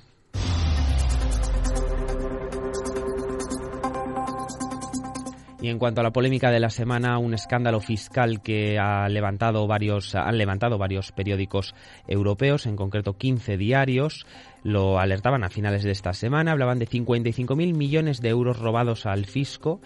Y 5.66 5.68
en 5.68 5.78
cuanto 5.78 6.00
a 6.00 6.04
la 6.04 6.12
polémica 6.12 6.50
de 6.50 6.60
la 6.60 6.68
semana, 6.68 7.18
un 7.18 7.32
escándalo 7.32 7.80
fiscal 7.80 8.42
que 8.42 8.78
ha 8.78 9.08
levantado 9.08 9.66
varios, 9.66 10.14
han 10.14 10.36
levantado 10.36 10.76
varios 10.76 11.12
periódicos 11.12 11.74
europeos, 12.06 12.66
en 12.66 12.76
concreto 12.76 13.16
15 13.16 13.56
diarios, 13.56 14.26
lo 14.62 15.00
alertaban 15.00 15.44
a 15.44 15.48
finales 15.48 15.82
de 15.82 15.92
esta 15.92 16.12
semana, 16.12 16.52
hablaban 16.52 16.78
de 16.78 16.86
55.000 16.86 17.74
millones 17.74 18.20
de 18.20 18.28
euros 18.28 18.58
robados 18.58 19.06
al 19.06 19.24
fisco. 19.24 19.80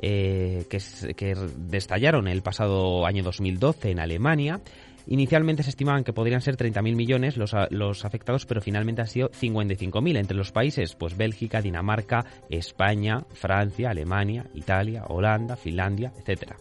Eh, 0.00 0.66
que, 0.68 0.78
que 1.14 1.34
destallaron 1.56 2.28
el 2.28 2.42
pasado 2.42 3.06
año 3.06 3.22
2012 3.22 3.90
en 3.90 4.00
Alemania. 4.00 4.60
Inicialmente 5.06 5.62
se 5.62 5.70
estimaban 5.70 6.02
que 6.02 6.14
podrían 6.14 6.40
ser 6.40 6.56
30.000 6.56 6.96
millones 6.96 7.36
los, 7.36 7.54
los 7.70 8.04
afectados, 8.04 8.46
pero 8.46 8.62
finalmente 8.62 9.02
han 9.02 9.08
sido 9.08 9.30
55.000 9.30 10.18
entre 10.18 10.36
los 10.36 10.50
países, 10.50 10.94
pues 10.94 11.16
Bélgica, 11.16 11.60
Dinamarca, 11.60 12.24
España, 12.48 13.24
Francia, 13.34 13.90
Alemania, 13.90 14.46
Italia, 14.54 15.04
Holanda, 15.08 15.56
Finlandia, 15.56 16.12
etcétera. 16.18 16.56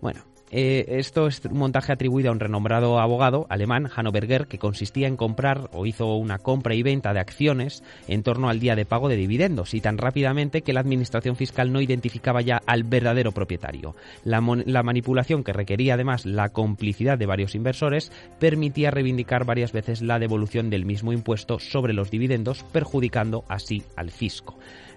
Bueno, 0.00 0.24
eh, 0.56 0.98
esto 1.00 1.26
es 1.26 1.44
un 1.46 1.58
montaje 1.58 1.92
atribuido 1.92 2.28
a 2.28 2.32
un 2.32 2.38
renombrado 2.38 3.00
abogado 3.00 3.44
alemán, 3.48 3.90
Hanno 3.92 4.12
Berger, 4.12 4.46
que 4.46 4.60
consistía 4.60 5.08
en 5.08 5.16
comprar 5.16 5.68
o 5.72 5.84
hizo 5.84 6.14
una 6.14 6.38
compra 6.38 6.76
y 6.76 6.82
venta 6.84 7.12
de 7.12 7.18
acciones 7.18 7.82
en 8.06 8.22
torno 8.22 8.48
al 8.48 8.60
día 8.60 8.76
de 8.76 8.86
pago 8.86 9.08
de 9.08 9.16
dividendos 9.16 9.74
y 9.74 9.80
tan 9.80 9.98
rápidamente 9.98 10.62
que 10.62 10.72
la 10.72 10.78
administración 10.78 11.34
fiscal 11.34 11.72
no 11.72 11.80
identificaba 11.80 12.40
ya 12.40 12.62
al 12.66 12.84
verdadero 12.84 13.32
propietario. 13.32 13.96
La 14.22 14.40
manipulación, 14.84 15.42
que 15.42 15.52
requería 15.52 15.94
además 15.94 16.24
la 16.24 16.50
complicidad 16.50 17.18
de 17.18 17.26
varios 17.26 17.56
inversores, 17.56 18.12
permitía 18.38 18.92
reivindicar 18.92 19.44
varias 19.44 19.72
veces 19.72 20.02
la 20.02 20.20
devolución 20.20 20.70
del 20.70 20.86
mismo 20.86 21.12
impuesto 21.12 21.58
sobre 21.58 21.94
los 21.94 22.12
dividendos, 22.12 22.62
perjudicando 22.62 23.44
así 23.48 23.82
al 23.96 24.12
fisco. 24.12 24.56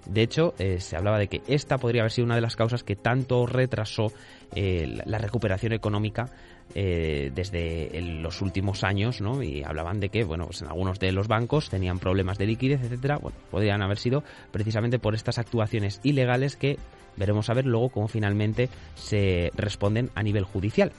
De 0.10 0.22
hecho, 0.22 0.54
eh, 0.58 0.80
se 0.80 0.96
hablaba 0.96 1.20
de 1.20 1.28
que 1.28 1.42
esta 1.48 1.78
podría 1.78 2.02
haber 2.02 2.12
sido 2.12 2.26
una 2.26 2.36
de 2.36 2.42
las 2.42 2.56
causas 2.56 2.84
que 2.84 2.96
tanto 2.96 3.46
retrasó 3.46 4.12
eh, 4.56 5.02
la- 5.06 5.18
recuperación 5.18 5.74
económica 5.74 6.30
eh, 6.76 7.32
desde 7.36 8.02
los 8.02 8.42
últimos 8.42 8.84
años, 8.84 9.20
¿no? 9.22 9.44
Y 9.44 9.64
hablaban 9.64 10.00
de 10.00 10.10
que, 10.10 10.24
bueno, 10.24 10.46
pues 10.46 10.62
en 10.62 10.68
algunos 10.68 11.00
de 11.00 11.12
los 11.12 11.28
bancos 11.28 11.70
tenían 11.70 12.00
problemas 12.00 12.38
de 12.38 12.46
liquidez, 12.46 12.82
etcétera. 12.84 13.18
Bueno, 13.18 13.38
podrían 13.52 13.82
haber 13.82 13.98
sido 13.98 14.24
precisamente 14.52 15.00
por 15.00 15.14
estas 15.16 15.38
actuaciones 15.40 16.00
ilegales 16.04 16.56
que 16.56 16.78
veremos 17.18 17.50
a 17.50 17.54
ver 17.54 17.66
luego 17.66 17.90
cómo 17.90 18.08
finalmente 18.08 18.70
se 18.96 19.52
responden 19.56 20.10
a 20.16 20.24
nivel 20.24 20.44
judicial. 20.46 20.92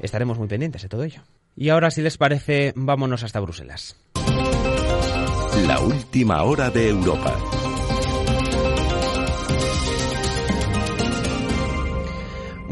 Estaremos 0.00 0.38
muy 0.38 0.48
pendientes 0.48 0.82
de 0.82 0.88
todo 0.88 1.04
ello. 1.04 1.22
Y 1.56 1.70
ahora, 1.70 1.90
si 1.90 2.02
les 2.02 2.18
parece, 2.18 2.72
vámonos 2.76 3.22
hasta 3.24 3.40
Bruselas. 3.40 3.96
La 5.66 5.80
última 5.80 6.42
hora 6.44 6.70
de 6.70 6.88
Europa. 6.88 7.36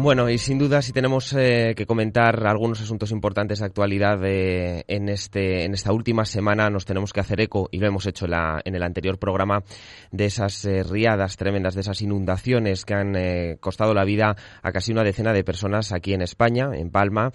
Bueno, 0.07 0.31
y 0.31 0.39
sin 0.39 0.57
duda, 0.57 0.83
si 0.83 0.93
tenemos 0.93 1.33
eh, 1.33 1.75
que 1.77 1.85
comentar 1.85 2.47
algunos 2.47 2.81
asuntos 2.81 3.11
importantes 3.11 3.59
de 3.59 3.65
actualidad 3.65 4.25
eh, 4.25 4.85
en, 4.87 5.09
este, 5.09 5.65
en 5.65 5.75
esta 5.75 5.93
última 5.93 6.25
semana, 6.25 6.71
nos 6.71 6.85
tenemos 6.85 7.13
que 7.13 7.19
hacer 7.19 7.41
eco, 7.41 7.69
y 7.73 7.81
lo 7.81 7.89
hemos 7.89 8.07
hecho 8.07 8.29
la- 8.29 8.61
en 8.65 8.77
el 8.77 8.85
anterior 8.85 9.19
programa, 9.19 9.65
de 10.13 10.27
esas 10.27 10.65
eh, 10.65 10.85
riadas 10.85 11.37
tremendas, 11.37 11.75
de 11.75 11.81
esas 11.81 12.03
inundaciones 12.03 12.85
que 12.85 12.95
han 12.95 13.17
eh, 13.17 13.57
costado 13.59 13.95
la 13.95 14.05
vida 14.05 14.37
a 14.63 14.71
casi 14.71 14.93
una 14.93 15.03
decena 15.03 15.33
de 15.33 15.43
personas 15.43 15.91
aquí 15.91 16.15
en 16.15 16.23
España, 16.23 16.71
en 16.73 16.91
Palma. 16.91 17.33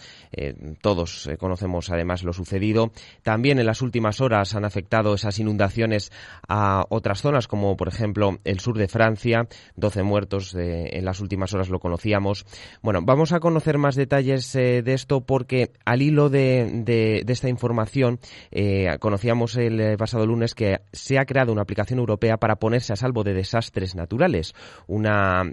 Todos 0.82 1.30
conocemos 1.40 1.90
además 1.90 2.24
lo 2.24 2.32
sucedido. 2.32 2.94
También 3.22 3.60
en 3.60 3.66
las 3.66 3.82
últimas 3.82 4.22
horas 4.22 4.56
han 4.56 4.64
afectado 4.64 5.14
esas 5.14 5.40
inundaciones 5.40 6.10
a 6.48 6.86
otras 6.88 7.22
zonas, 7.22 7.50
como 7.50 7.76
por 7.76 7.90
ejemplo 7.90 8.38
el 8.46 8.62
sur 8.62 8.78
de 8.78 8.88
Francia, 8.88 9.46
12 9.76 10.04
muertos 10.04 10.56
en 10.56 11.04
las 11.04 11.20
últimas 11.20 11.54
horas 11.54 11.68
lo 11.68 11.80
conocíamos. 11.80 12.46
Bueno, 12.82 13.02
vamos 13.04 13.34
a 13.34 13.40
conocer 13.40 13.78
más 13.78 13.96
detalles 13.96 14.56
eh, 14.56 14.82
de 14.84 14.94
esto 14.94 15.22
porque 15.22 15.72
al 15.86 16.02
hilo 16.02 16.30
de, 16.30 16.70
de- 16.86 17.24
esta 17.32 17.48
información 17.48 18.20
eh, 18.52 18.98
conocíamos 19.00 19.56
el 19.56 19.80
eh, 19.80 19.98
pasado 19.98 20.26
lunes 20.26 20.54
que 20.54 20.82
se 20.92 21.18
ha 21.18 21.26
creado 21.26 21.54
una 21.54 21.62
aplicación 21.62 22.00
europea 22.00 22.38
para 22.38 22.58
ponerse 22.58 22.92
a 22.92 22.98
salvo 22.98 23.24
de 23.24 23.34
desastres 23.34 23.96
naturales. 23.96 24.54
Una 24.88 25.44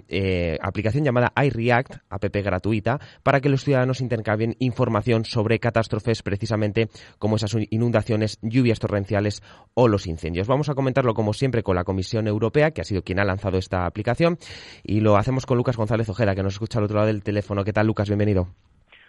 aplicación 0.61 1.03
llamada 1.05 1.31
iReact, 1.41 1.97
app 2.09 2.25
gratuita, 2.25 2.99
para 3.23 3.39
que 3.39 3.49
los 3.49 3.63
ciudadanos 3.63 4.01
intercambien 4.01 4.55
información 4.59 5.23
sobre 5.25 5.59
catástrofes 5.59 6.21
precisamente 6.21 6.89
como 7.17 7.37
esas 7.37 7.55
inundaciones, 7.69 8.37
lluvias 8.41 8.79
torrenciales 8.79 9.41
o 9.73 9.87
los 9.87 10.07
incendios. 10.07 10.47
Vamos 10.47 10.69
a 10.69 10.75
comentarlo 10.75 11.13
como 11.13 11.33
siempre 11.33 11.63
con 11.63 11.75
la 11.75 11.83
Comisión 11.83 12.27
Europea, 12.27 12.71
que 12.71 12.81
ha 12.81 12.83
sido 12.83 13.01
quien 13.03 13.19
ha 13.19 13.25
lanzado 13.25 13.57
esta 13.57 13.85
aplicación, 13.85 14.37
y 14.83 14.99
lo 14.99 15.17
hacemos 15.17 15.45
con 15.45 15.57
Lucas 15.57 15.77
González 15.77 16.09
Ojeda, 16.09 16.35
que 16.35 16.43
nos 16.43 16.53
escucha 16.53 16.79
otro 16.89 16.97
lado 16.97 17.07
del 17.07 17.23
teléfono. 17.23 17.63
¿Qué 17.63 17.71
tal, 17.71 17.85
Lucas? 17.85 18.09
Bienvenido. 18.09 18.47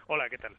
Hola, 0.06 0.28
¿qué 0.28 0.36
tal? 0.36 0.52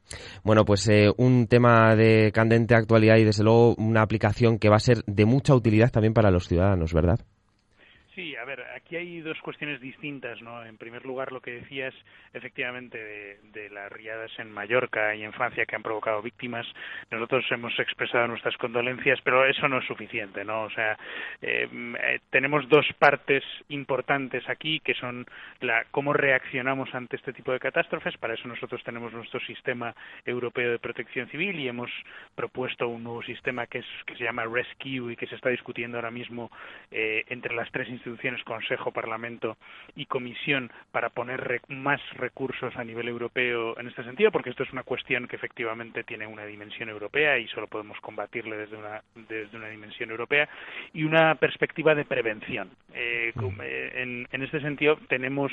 Bueno, 0.44 0.66
pues 0.66 0.88
eh, 0.88 1.12
un 1.18 1.46
tema 1.48 1.96
de 1.96 2.32
candente 2.34 2.74
actualidad 2.74 3.18
y 3.18 3.24
desde 3.24 3.44
luego 3.44 3.76
una 3.76 4.02
aplicación 4.02 4.58
que 4.58 4.70
va 4.70 4.78
a 4.78 4.80
ser 4.80 5.04
de 5.06 5.26
mucha 5.26 5.54
utilidad 5.54 5.92
también 5.92 6.14
para 6.14 6.32
los 6.32 6.48
ciudadanos, 6.48 6.94
¿verdad? 6.94 7.20
Sí, 8.16 8.36
a 8.36 8.46
ver, 8.46 8.51
aquí 8.92 8.98
hay 8.98 9.22
dos 9.22 9.40
cuestiones 9.40 9.80
distintas, 9.80 10.42
¿no? 10.42 10.66
En 10.66 10.78
primer 10.78 11.06
lugar, 11.06 11.32
lo 11.32 11.40
que 11.40 11.52
decías 11.52 11.94
efectivamente 12.34 12.98
de, 13.54 13.70
las 13.70 13.90
riadas 13.90 14.32
en 14.38 14.52
Mallorca 14.52 15.16
y 15.16 15.24
en 15.24 15.32
Francia 15.32 15.66
que 15.66 15.78
han 15.78 15.84
provocado 15.84 16.22
víctimas. 16.22 16.68
Nosotros 17.10 17.46
hemos 17.52 17.78
expresado 17.80 18.28
nuestras 18.28 18.58
condolencias, 18.58 19.20
pero 19.24 19.46
eso 19.46 19.70
no 19.70 19.78
es 19.78 19.86
suficiente, 19.86 20.44
¿no? 20.44 20.64
O 20.64 20.70
sea, 20.72 20.98
eh, 21.42 21.70
eh, 21.72 22.20
tenemos 22.32 22.68
dos 22.68 22.86
partes 23.00 23.46
importantes 23.70 24.44
aquí 24.50 24.82
que 24.82 24.94
son 24.96 25.26
la 25.62 25.86
cómo 25.92 26.12
reaccionamos 26.12 26.94
ante 26.94 27.16
este 27.16 27.32
tipo 27.32 27.54
de 27.54 27.60
catástrofes. 27.60 28.18
Para 28.18 28.34
eso 28.34 28.50
nosotros 28.50 28.84
tenemos 28.84 29.14
nuestro 29.14 29.40
sistema 29.42 29.96
europeo 30.26 30.70
de 30.70 30.80
protección 30.80 31.30
civil 31.30 31.58
y 31.62 31.70
hemos 31.70 31.90
propuesto 32.36 32.90
un 32.90 33.04
nuevo 33.04 33.24
sistema 33.24 33.68
que 33.68 33.78
es 33.78 33.86
que 34.06 34.18
se 34.18 34.26
llama 34.26 34.44
Rescue 34.44 35.14
y 35.14 35.16
que 35.16 35.28
se 35.28 35.36
está 35.36 35.48
discutiendo 35.48 35.98
ahora 35.98 36.12
mismo 36.12 36.52
eh, 36.92 37.24
entre 37.30 37.56
las 37.56 37.72
tres 37.72 37.88
instituciones, 37.88 38.44
Consejo, 38.44 38.81
Parlamento 38.90 39.58
y 39.96 40.08
Comisión, 40.08 40.72
para 40.92 41.10
poner 41.10 41.40
re- 41.40 41.62
más 41.68 42.02
recursos 42.14 42.76
a 42.76 42.84
nivel 42.84 43.08
europeo 43.08 43.80
en 43.80 43.88
este 43.88 44.04
sentido, 44.04 44.32
porque 44.32 44.50
esto 44.50 44.64
es 44.64 44.74
una 44.74 44.82
cuestión 44.82 45.28
que 45.28 45.36
efectivamente 45.36 46.04
tiene 46.04 46.26
una 46.26 46.46
dimensión 46.46 46.90
europea 46.90 47.38
y 47.38 47.48
solo 47.50 47.68
podemos 47.68 48.00
combatirle 48.02 48.58
desde 48.58 48.78
una, 48.78 49.04
desde 49.14 49.56
una 49.56 49.68
dimensión 49.68 50.10
europea, 50.10 50.50
y 50.94 51.04
una 51.04 51.36
perspectiva 51.36 51.94
de 51.94 52.06
prevención. 52.06 52.72
Eh, 52.96 53.34
com- 53.38 53.58
eh, 53.62 53.92
en, 54.02 54.28
en 54.32 54.42
este 54.42 54.60
sentido, 54.62 54.98
tenemos 55.10 55.52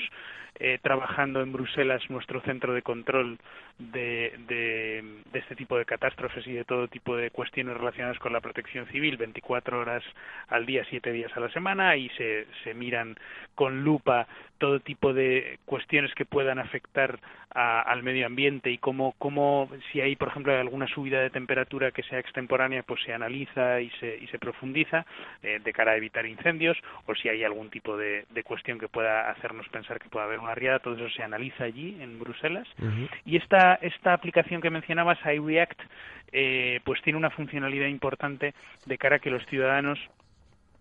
eh, 0.61 0.79
trabajando 0.83 1.41
en 1.43 1.53
Bruselas 1.53 2.03
nuestro 2.09 2.41
centro 2.41 2.73
de 2.73 2.83
control 2.83 3.38
de, 3.79 4.33
de, 4.49 5.05
de 5.33 5.38
este 5.38 5.55
tipo 5.55 5.77
de 5.79 5.85
catástrofes 5.85 6.45
y 6.47 6.53
de 6.53 6.64
todo 6.64 6.88
tipo 6.88 7.17
de 7.17 7.31
cuestiones 7.31 7.77
relacionadas 7.77 8.19
con 8.19 8.33
la 8.33 8.41
protección 8.41 8.87
civil 8.87 9.17
24 9.17 9.79
horas 9.79 10.03
al 10.49 10.67
día, 10.67 10.85
7 10.88 11.12
días 11.12 11.31
a 11.37 11.41
la 11.41 11.49
semana 11.51 11.97
y 11.97 12.09
se, 12.11 12.47
se 12.64 12.75
miran 12.75 13.17
con 13.55 13.83
lupa 13.85 14.27
todo 14.59 14.81
tipo 14.81 15.13
de 15.13 15.59
cuestiones 15.65 16.13
que 16.15 16.25
puedan 16.25 16.59
afectar 16.59 17.19
a- 17.55 17.81
al 17.81 18.03
medio 18.03 18.27
ambiente 18.27 18.71
y 18.71 18.79
cómo, 18.79 19.15
cómo 19.19 19.71
si 19.91 20.01
hay, 20.01 20.17
por 20.17 20.29
ejemplo, 20.29 20.53
alguna 20.57 20.87
subida 20.89 21.21
de 21.21 21.31
temperatura 21.31 21.93
que 21.93 22.03
sea 22.03 22.19
extemporánea, 22.19 22.83
pues 22.83 23.01
se 23.03 23.13
analiza 23.15 23.81
y 23.81 23.91
se, 24.01 24.17
y 24.19 24.27
se 24.29 24.39
profundiza 24.39 25.07
eh, 25.43 25.61
de 25.63 25.73
cara 25.73 25.93
a 25.93 25.97
evitar 25.97 26.27
incendios 26.27 26.77
o 27.07 27.15
si 27.15 27.29
hay 27.29 27.45
algún 27.45 27.71
tipo 27.71 27.97
de, 27.97 28.27
de 28.31 28.43
cuestión 28.43 28.79
que 28.79 28.89
pueda 28.89 29.31
hacernos 29.31 29.69
pensar 29.69 30.01
que 30.01 30.09
pueda 30.09 30.27
haber 30.27 30.41
una 30.41 30.55
riada, 30.55 30.81
todo 30.81 30.95
eso 30.97 31.09
se 31.15 31.23
analiza 31.23 31.65
allí 31.65 31.97
en 32.01 32.19
Bruselas. 32.19 32.67
Y 33.25 33.37
esta, 33.37 33.75
esta 33.77 34.13
aplicación 34.13 34.61
que 34.61 34.71
mencionabas, 34.71 35.19
iReact, 35.25 35.81
eh, 36.33 36.81
pues 36.85 37.01
tiene 37.03 37.17
una 37.19 37.31
funcionalidad 37.31 37.87
importante 37.87 38.55
de 38.87 38.99
cara 38.99 39.17
a 39.17 39.19
que 39.21 39.31
los 39.31 39.45
ciudadanos 39.47 39.99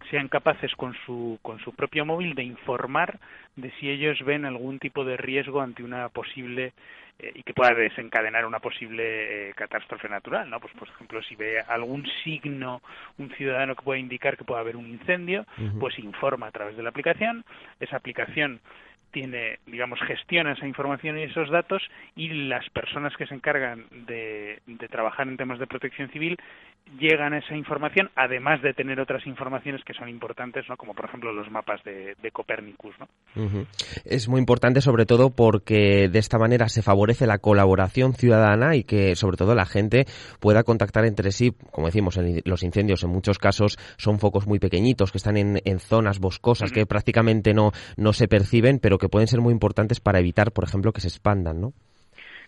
sean 0.10 0.28
capaces 0.28 0.74
con 0.76 0.94
su, 1.06 1.40
con 1.42 1.60
su 1.60 1.74
propio 1.74 2.06
móvil 2.06 2.36
de 2.36 2.44
informar 2.44 3.20
de 3.56 3.72
si 3.80 3.90
ellos 3.90 4.24
ven 4.26 4.46
algún 4.46 4.80
tipo 4.80 5.04
de 5.04 5.18
riesgo 5.18 5.62
ante 5.62 5.84
una 5.84 6.10
posible 6.10 6.74
eh, 7.20 7.32
y 7.34 7.44
que 7.44 7.54
pueda 7.54 7.74
desencadenar 7.74 8.46
una 8.46 8.60
posible 8.60 9.50
eh, 9.50 9.54
catástrofe 9.56 10.08
natural, 10.08 10.50
¿no? 10.50 10.60
Pues 10.60 10.74
por 10.74 10.88
ejemplo, 10.88 11.22
si 11.24 11.36
ve 11.36 11.60
algún 11.62 12.06
signo 12.24 12.82
un 13.18 13.30
ciudadano 13.32 13.76
que 13.76 13.84
pueda 13.84 14.00
indicar 14.00 14.38
que 14.38 14.44
pueda 14.44 14.62
haber 14.62 14.76
un 14.76 14.88
incendio, 14.88 15.46
pues 15.80 15.98
informa 15.98 16.48
a 16.48 16.52
través 16.52 16.78
de 16.78 16.84
la 16.84 16.90
aplicación. 16.90 17.44
Esa 17.80 17.98
aplicación 17.98 18.60
tiene, 19.12 19.60
digamos, 19.66 20.00
gestiona 20.08 20.54
esa 20.54 20.68
información 20.68 21.18
y 21.18 21.24
esos 21.24 21.50
datos 21.50 21.82
y 22.16 22.30
las 22.48 22.70
personas 22.70 23.16
que 23.18 23.26
se 23.26 23.36
encargan 23.36 23.86
de, 23.92 24.60
de 24.66 24.88
trabajar 24.88 25.28
en 25.28 25.38
temas 25.38 25.60
de 25.60 25.68
protección 25.68 26.10
civil 26.10 26.38
llegan 27.00 27.34
a 27.34 27.40
esa 27.40 27.56
información, 27.56 28.10
además 28.16 28.62
de 28.62 28.74
tener 28.74 29.00
otras 29.00 29.26
informaciones 29.28 29.84
que 29.84 29.94
son 29.94 30.10
importantes, 30.10 30.66
¿no? 30.70 30.78
Como 30.78 30.94
por 30.94 31.06
ejemplo 31.06 31.34
los 31.34 31.52
mapas 31.52 31.84
de, 31.84 32.16
de 32.22 32.32
Copernicus, 32.32 32.96
¿no? 33.00 33.08
Es 34.06 34.28
muy 34.30 34.40
importante 34.40 34.82
sobre 34.82 35.06
todo 35.06 35.30
porque 35.30 36.08
de 36.10 36.20
esta 36.20 36.40
manera 36.40 36.70
se 36.70 36.82
favorece 36.82 37.28
la 37.28 37.40
colaboración 37.40 38.14
ciudadana 38.14 38.76
y 38.76 38.84
que 38.84 39.16
sobre 39.16 39.38
todo 39.38 39.54
la 39.54 39.66
gente 39.66 40.06
pueda 40.40 40.64
contactar 40.64 41.06
entre 41.06 41.32
sí. 41.32 41.52
Como 41.72 41.88
decimos, 41.88 42.18
en 42.18 42.42
los 42.46 42.64
incendios 42.64 43.04
en 43.04 43.10
muchos 43.10 43.38
casos 43.38 43.78
son 43.98 44.20
focos 44.20 44.48
muy 44.48 44.60
pequeñitos 44.60 45.12
que 45.12 45.18
están 45.18 45.38
en, 45.38 45.60
en 45.66 45.80
zonas 45.80 46.20
boscosas 46.20 46.72
que 46.72 46.86
prácticamente 46.86 47.54
no, 47.54 47.72
no 47.98 48.14
se 48.14 48.28
perciben, 48.28 48.80
pero 48.80 48.97
que 48.98 49.10
pueden 49.10 49.28
ser 49.28 49.42
muy 49.42 49.52
importantes 49.52 50.00
para 50.00 50.20
evitar, 50.20 50.52
por 50.52 50.64
ejemplo, 50.64 50.94
que 50.94 51.02
se 51.02 51.08
expandan, 51.08 51.62
¿no? 51.62 51.74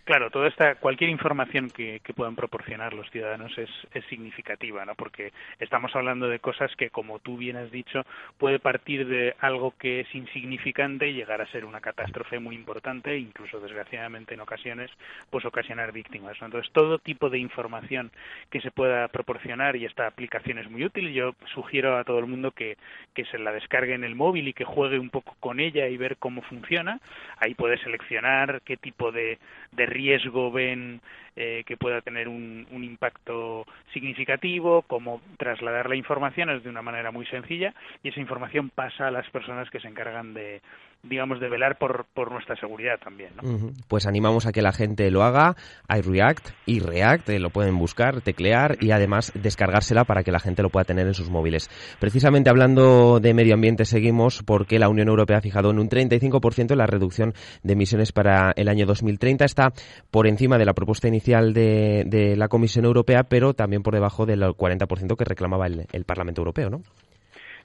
Claro, 0.10 0.32
toda 0.32 0.48
esta, 0.48 0.74
cualquier 0.74 1.12
información 1.12 1.70
que, 1.70 2.00
que 2.04 2.16
puedan 2.16 2.36
proporcionar 2.36 2.96
los 2.96 3.08
ciudadanos 3.12 3.56
es, 3.60 3.70
es 3.94 4.04
significativa, 4.06 4.84
¿no? 4.84 4.96
Porque 4.96 5.32
estamos 5.60 5.96
hablando 5.96 6.28
de 6.28 6.40
cosas 6.40 6.76
que, 6.76 6.90
como 6.90 7.20
tú 7.20 7.38
bien 7.38 7.58
has 7.58 7.70
dicho, 7.70 8.02
puede 8.40 8.58
partir 8.58 9.08
de 9.08 9.36
algo 9.40 9.76
que 9.78 10.00
es 10.00 10.16
insignificante 10.16 11.08
y 11.08 11.14
llegar 11.14 11.42
a 11.42 11.52
ser 11.52 11.64
una 11.64 11.80
catástrofe 11.80 12.40
muy 12.40 12.56
importante, 12.56 13.20
incluso 13.20 13.60
desgraciadamente 13.60 14.34
en 14.34 14.40
ocasiones, 14.40 14.90
pues 15.30 15.46
ocasionar 15.46 15.92
víctimas. 15.92 16.36
¿no? 16.42 16.48
Entonces, 16.48 16.74
todo 16.74 16.98
tipo 16.98 17.30
de 17.30 17.38
información 17.38 18.10
que 18.50 18.62
se 18.62 18.72
pueda 18.72 19.10
proporcionar 19.10 19.76
y 19.76 19.86
esta 19.86 20.08
aplicación 20.08 20.58
es 20.58 20.72
muy 20.72 20.86
útil. 20.86 21.14
Yo 21.14 21.36
sugiero 21.54 22.00
a 22.00 22.04
todo 22.04 22.18
el 22.18 22.26
mundo 22.26 22.50
que, 22.50 22.78
que 23.14 23.26
se 23.26 23.38
la 23.38 23.52
descargue 23.52 23.94
en 23.94 24.04
el 24.04 24.16
móvil 24.16 24.48
y 24.48 24.54
que 24.54 24.66
juegue 24.66 24.98
un 24.98 25.12
poco 25.12 25.36
con 25.40 25.60
ella 25.60 25.88
y 25.88 25.98
ver 25.98 26.18
cómo 26.18 26.42
funciona. 26.42 27.00
Ahí 27.38 27.54
puede 27.54 27.78
seleccionar 27.78 28.64
qué 28.66 28.76
tipo 28.76 29.12
de, 29.12 29.38
de 29.72 29.99
riesgo 30.00 30.50
ven 30.50 31.02
eh, 31.36 31.64
que 31.66 31.76
pueda 31.76 32.02
tener 32.02 32.28
un, 32.30 32.66
un, 32.72 32.84
impacto 32.84 33.66
significativo, 33.94 34.84
cómo 34.84 35.22
trasladar 35.38 35.90
la 35.90 35.96
información 35.96 36.50
es 36.50 36.64
de 36.64 36.70
una 36.70 36.82
manera 36.82 37.12
muy 37.12 37.26
sencilla 37.26 37.74
y 38.02 38.10
esa 38.10 38.22
información 38.22 38.70
pasa 38.70 39.08
a 39.08 39.12
las 39.12 39.30
personas 39.30 39.70
que 39.70 39.82
se 39.82 39.90
encargan 39.90 40.34
de 40.34 40.62
digamos 41.04 41.40
de 41.40 41.50
velar 41.50 41.78
por, 41.78 42.06
por 42.14 42.32
nuestra 42.32 42.56
seguridad 42.58 43.00
también. 43.02 43.32
¿no? 43.42 43.72
Pues 43.88 44.06
animamos 44.06 44.46
a 44.46 44.52
que 44.52 44.62
la 44.62 44.74
gente 44.74 45.10
lo 45.12 45.24
haga, 45.24 45.56
hay 45.88 46.02
React 46.02 46.50
y 46.66 46.80
React, 46.80 47.30
eh, 47.30 47.40
lo 47.40 47.50
pueden 47.50 47.78
buscar, 47.78 48.22
teclear 48.22 48.78
y 48.82 48.92
además 48.92 49.32
descargársela 49.34 50.04
para 50.04 50.24
que 50.24 50.32
la 50.32 50.40
gente 50.40 50.62
lo 50.62 50.70
pueda 50.70 50.84
tener 50.84 51.08
en 51.08 51.14
sus 51.14 51.30
móviles. 51.30 51.70
Precisamente 52.00 52.50
hablando 52.50 53.20
de 53.20 53.34
medio 53.34 53.54
ambiente 53.54 53.86
seguimos 53.86 54.44
porque 54.44 54.80
la 54.80 54.90
Unión 54.90 55.08
Europea 55.08 55.38
ha 55.38 55.42
fijado 55.42 55.72
en 55.72 55.80
un 55.80 55.90
35% 55.90 56.76
la 56.76 56.86
reducción 56.86 57.34
de 57.64 57.74
emisiones 57.74 58.12
para 58.12 58.52
el 58.56 58.68
año 58.68 58.86
2030. 58.86 59.46
Está 59.46 59.72
por 60.12 60.28
encima 60.28 60.58
de 60.58 60.66
la 60.66 60.74
propuesta 60.74 61.08
inicial 61.08 61.54
de, 61.54 62.04
de 62.08 62.36
la 62.36 62.50
Comisión 62.50 62.86
Europea, 62.86 63.24
pero 63.24 63.54
también 63.54 63.84
por 63.84 63.94
debajo 63.94 64.26
del 64.26 64.42
40% 64.42 65.16
que 65.16 65.26
reclamaba 65.26 65.68
el, 65.68 65.86
el 65.92 66.06
Parlamento 66.06 66.42
Europeo, 66.42 66.70
¿no? 66.70 66.82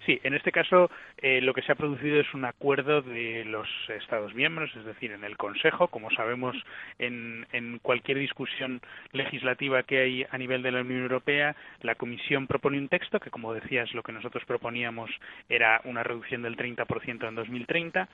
Sí, 0.06 0.20
en 0.22 0.34
este 0.34 0.52
caso 0.52 0.90
eh, 1.18 1.40
lo 1.40 1.54
que 1.54 1.62
se 1.62 1.72
ha 1.72 1.76
producido 1.76 2.20
es 2.20 2.34
un 2.34 2.44
acuerdo 2.44 3.00
de 3.00 3.44
los 3.46 3.68
Estados 3.88 4.34
miembros, 4.34 4.70
es 4.76 4.84
decir, 4.84 5.12
en 5.12 5.24
el 5.24 5.36
Consejo. 5.36 5.88
Como 5.88 6.10
sabemos, 6.10 6.56
en, 6.98 7.46
en, 7.52 7.78
cualquier 7.78 8.18
discusión 8.18 8.80
legislativa 9.12 9.82
que 9.82 9.98
hay 10.00 10.26
a 10.30 10.36
nivel 10.36 10.62
de 10.62 10.72
la 10.72 10.82
Unión 10.82 11.02
Europea, 11.02 11.56
la 11.80 11.94
Comisión 11.94 12.46
propone 12.46 12.78
un 12.78 12.88
texto 12.88 13.18
que, 13.18 13.30
como 13.30 13.54
decías, 13.54 13.94
lo 13.94 14.02
que 14.02 14.12
nosotros 14.12 14.44
proponíamos 14.44 15.10
era 15.48 15.80
una 15.84 16.02
reducción 16.02 16.42
del 16.42 16.56
30% 16.56 17.28
en 17.28 17.34
2030, 17.34 18.08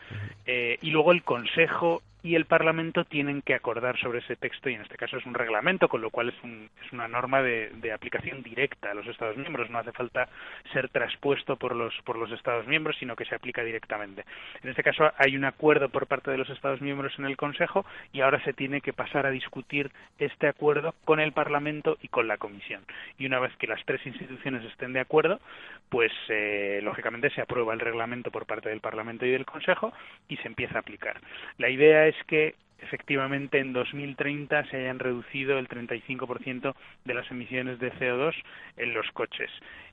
eh, 0.46 0.78
y 0.82 0.90
luego 0.90 1.12
el 1.12 1.22
Consejo 1.22 2.02
y 2.22 2.34
el 2.34 2.44
Parlamento 2.44 3.04
tienen 3.04 3.42
que 3.42 3.54
acordar 3.54 3.98
sobre 3.98 4.18
ese 4.18 4.36
texto 4.36 4.68
y 4.68 4.74
en 4.74 4.82
este 4.82 4.96
caso 4.96 5.16
es 5.16 5.26
un 5.26 5.34
reglamento, 5.34 5.88
con 5.88 6.02
lo 6.02 6.10
cual 6.10 6.28
es, 6.28 6.34
un, 6.44 6.68
es 6.84 6.92
una 6.92 7.08
norma 7.08 7.42
de, 7.42 7.70
de, 7.76 7.92
aplicación 7.92 8.42
directa 8.42 8.90
a 8.90 8.94
los 8.94 9.06
Estados 9.06 9.36
miembros. 9.36 9.70
No 9.70 9.78
hace 9.78 9.92
falta 9.92 10.28
ser 10.72 10.88
traspuesto 10.90 11.56
por 11.56 11.74
los, 11.80 11.94
por 12.04 12.16
los 12.16 12.30
Estados 12.30 12.66
miembros, 12.66 12.96
sino 12.98 13.16
que 13.16 13.24
se 13.24 13.34
aplica 13.34 13.64
directamente. 13.64 14.24
En 14.62 14.70
este 14.70 14.82
caso 14.82 15.10
hay 15.16 15.36
un 15.36 15.44
acuerdo 15.44 15.88
por 15.88 16.06
parte 16.06 16.30
de 16.30 16.38
los 16.38 16.48
Estados 16.50 16.80
miembros 16.80 17.12
en 17.18 17.24
el 17.24 17.36
Consejo 17.36 17.84
y 18.12 18.20
ahora 18.20 18.42
se 18.44 18.52
tiene 18.52 18.80
que 18.80 18.92
pasar 18.92 19.26
a 19.26 19.30
discutir 19.30 19.90
este 20.18 20.46
acuerdo 20.46 20.94
con 21.04 21.20
el 21.20 21.32
Parlamento 21.32 21.98
y 22.02 22.08
con 22.08 22.28
la 22.28 22.38
Comisión. 22.38 22.84
Y 23.18 23.26
una 23.26 23.40
vez 23.40 23.54
que 23.56 23.66
las 23.66 23.84
tres 23.84 24.04
instituciones 24.06 24.64
estén 24.64 24.92
de 24.92 25.00
acuerdo, 25.00 25.40
pues 25.88 26.12
eh, 26.28 26.80
lógicamente 26.82 27.30
se 27.30 27.40
aprueba 27.40 27.74
el 27.74 27.80
reglamento 27.80 28.30
por 28.30 28.46
parte 28.46 28.68
del 28.68 28.80
Parlamento 28.80 29.26
y 29.26 29.30
del 29.30 29.46
Consejo 29.46 29.92
y 30.28 30.36
se 30.36 30.48
empieza 30.48 30.76
a 30.76 30.80
aplicar. 30.80 31.20
La 31.58 31.68
idea 31.68 32.06
es 32.06 32.16
que 32.26 32.54
efectivamente 32.82 33.58
en 33.58 33.72
2030 33.72 34.64
se 34.66 34.76
hayan 34.78 34.98
reducido 34.98 35.58
el 35.58 35.68
35% 35.68 36.74
de 37.04 37.14
las 37.14 37.30
emisiones 37.30 37.78
de 37.78 37.92
CO2 37.92 38.34
en 38.76 38.94
los 38.94 39.10
coches. 39.12 39.50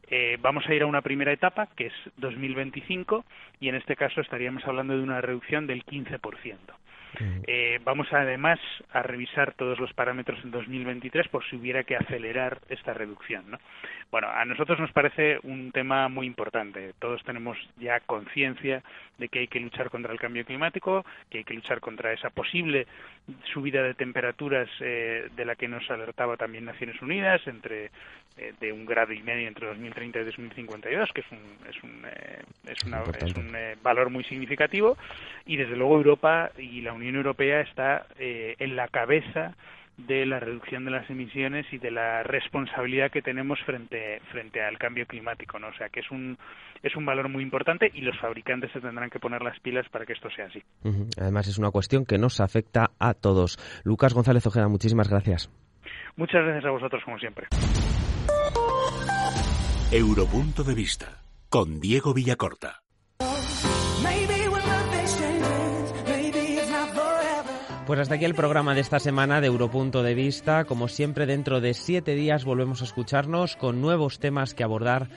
Eh, 0.10 0.38
vamos 0.42 0.66
a 0.68 0.74
ir 0.74 0.84
a 0.84 0.86
una 0.86 1.02
primera 1.02 1.34
etapa, 1.34 1.68
que 1.76 1.88
es 1.88 1.94
2025, 2.18 3.26
y 3.60 3.70
en 3.70 3.76
este 3.76 3.96
caso 3.96 4.22
estaríamos 4.22 4.66
hablando 4.66 4.96
de 4.96 5.04
una 5.04 5.22
reducción 5.22 5.68
del 5.68 5.86
15%. 5.86 6.58
Eh, 7.48 7.80
vamos 7.84 8.08
además 8.12 8.60
a 8.92 9.02
revisar 9.02 9.54
todos 9.54 9.80
los 9.80 9.94
parámetros 9.94 10.40
en 10.44 10.52
2023 10.52 11.28
por 11.30 11.44
si 11.46 11.56
hubiera 11.56 11.84
que 11.84 11.96
acelerar 11.96 12.60
esta 12.70 12.94
reducción. 12.94 13.50
¿no? 13.50 13.58
Bueno, 14.12 14.28
a 14.30 14.46
nosotros 14.46 14.80
nos 14.80 14.92
parece 14.92 15.40
un 15.44 15.72
tema 15.72 16.10
muy 16.10 16.28
importante. 16.28 16.94
Todos 17.00 17.24
tenemos 17.24 17.58
ya 17.78 18.00
conciencia 18.02 18.84
de 19.18 19.30
que 19.30 19.40
hay 19.40 19.48
que 19.48 19.60
luchar 19.60 19.90
contra 19.90 20.14
el 20.14 20.20
cambio 20.20 20.46
climático, 20.46 21.06
que 21.30 21.40
hay 21.40 21.44
que 21.44 21.54
luchar 21.54 21.80
contra 21.80 22.14
esa 22.14 22.30
posible 22.30 22.88
subida 23.54 23.84
de 23.84 23.94
temperaturas 23.94 24.70
eh, 24.80 25.30
de 25.36 25.46
la 25.46 25.56
que 25.56 25.68
nos 25.68 25.90
alertaba 25.90 26.38
también 26.38 26.66
Naciones 26.66 27.02
Unidas, 27.02 27.42
entre 27.48 27.92
de 28.60 28.72
un 28.72 28.86
grado 28.86 29.14
y 29.14 29.22
medio 29.22 29.48
entre 29.48 29.68
2030 29.68 30.20
y 30.20 30.24
2052, 30.26 31.10
que 31.14 31.22
es 31.22 31.32
un, 31.32 31.70
es 31.70 31.84
un, 31.84 32.06
eh, 32.06 32.44
es 32.66 32.84
una, 32.84 33.04
es 33.04 33.34
un 33.36 33.56
valor 33.82 34.10
muy 34.10 34.24
significativo, 34.24 34.98
y 35.46 35.58
desde 35.58 35.76
luego 35.76 35.96
Europa 35.96 36.52
y 36.58 36.82
la 36.82 36.94
Unión 36.94 37.16
Europea 37.16 37.62
está 37.62 38.06
en 38.18 38.76
la 38.76 38.88
cabeza 38.88 39.56
de 39.98 40.26
la 40.28 40.40
reducción 40.40 40.86
de 40.86 40.92
las 40.92 41.10
emisiones 41.10 41.66
y 41.72 41.80
de 41.80 41.90
la 41.90 42.22
responsabilidad 42.22 43.10
que 43.10 43.24
tenemos 43.24 43.60
frente 43.66 44.22
frente 44.32 44.62
al 44.62 44.78
cambio 44.78 45.08
climático, 45.08 45.58
¿no? 45.58 45.70
O 45.70 45.74
sea, 45.74 45.90
que 45.90 46.02
es 46.02 46.12
un 46.12 46.38
es 46.84 46.96
un 46.96 47.06
valor 47.06 47.30
muy 47.30 47.42
importante 47.42 47.90
y 47.94 48.02
los 48.02 48.18
fabricantes 48.20 48.72
se 48.72 48.80
tendrán 48.80 49.10
que 49.10 49.20
poner 49.20 49.42
las 49.42 49.60
pilas 49.60 49.90
para 49.90 50.06
que 50.06 50.14
esto 50.14 50.30
sea 50.30 50.46
así. 50.46 50.62
Uh 50.84 50.90
-huh. 50.90 51.10
Además 51.20 51.48
es 51.48 51.58
una 51.58 51.72
cuestión 51.72 52.06
que 52.06 52.20
nos 52.20 52.40
afecta 52.40 52.92
a 53.00 53.16
todos. 53.16 53.58
Lucas 53.84 54.14
González 54.14 54.46
Ojeda, 54.46 54.68
muchísimas 54.68 55.10
gracias. 55.10 55.50
Muchas 56.16 56.44
gracias 56.44 56.66
a 56.66 56.72
vosotros 56.72 57.04
como 57.04 57.18
siempre. 57.18 57.48
Europunto 59.90 60.66
de 60.66 60.76
vista 60.76 61.22
con 61.48 61.80
Diego 61.80 62.14
Villacorta. 62.14 62.84
Pues 67.86 68.00
hasta 68.02 68.16
aquí 68.16 68.26
el 68.26 68.36
programa 68.36 68.76
de 68.76 68.82
esta 68.82 69.00
semana 69.00 69.40
de 69.40 69.48
Europunto 69.48 70.04
de 70.04 70.14
Vista. 70.14 70.66
Como 70.66 70.90
siempre, 70.90 71.26
dentro 71.26 71.62
de 71.62 71.74
siete 71.74 72.16
días 72.16 72.44
volvemos 72.44 72.82
a 72.82 72.84
escucharnos 72.84 73.56
con 73.56 73.80
nuevos 73.80 74.20
temas 74.20 74.54
que 74.54 74.66
abordar 74.66 75.08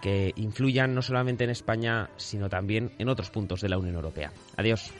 que 0.00 0.32
influyan 0.36 0.94
no 0.94 1.02
solamente 1.02 1.42
en 1.42 1.50
España, 1.50 2.10
sino 2.16 2.48
también 2.48 2.92
en 3.00 3.08
otros 3.08 3.30
puntos 3.30 3.60
de 3.60 3.68
la 3.68 3.78
Unión 3.78 3.96
Europea. 3.96 4.32
Adiós. 4.56 4.92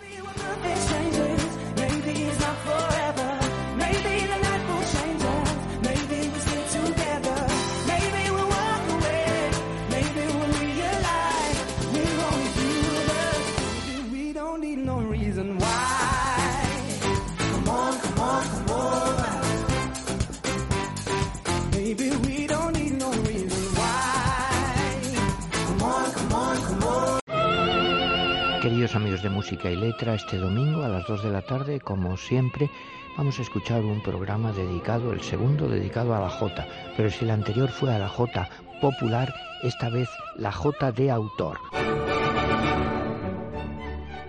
Queridos 28.60 28.94
amigos 28.94 29.22
de 29.22 29.30
música 29.30 29.70
y 29.70 29.76
letra, 29.76 30.12
este 30.12 30.36
domingo 30.36 30.82
a 30.82 30.88
las 30.88 31.06
2 31.06 31.22
de 31.22 31.30
la 31.30 31.40
tarde, 31.40 31.80
como 31.80 32.18
siempre, 32.18 32.68
vamos 33.16 33.38
a 33.38 33.42
escuchar 33.42 33.82
un 33.82 34.02
programa 34.02 34.52
dedicado, 34.52 35.14
el 35.14 35.22
segundo 35.22 35.66
dedicado 35.66 36.14
a 36.14 36.20
la 36.20 36.28
Jota. 36.28 36.68
Pero 36.94 37.10
si 37.10 37.24
el 37.24 37.30
anterior 37.30 37.70
fue 37.70 37.94
a 37.94 37.98
la 37.98 38.08
Jota 38.08 38.50
popular, 38.82 39.32
esta 39.62 39.88
vez 39.88 40.10
la 40.36 40.52
jota 40.52 40.92
de 40.92 41.10
autor. 41.10 41.58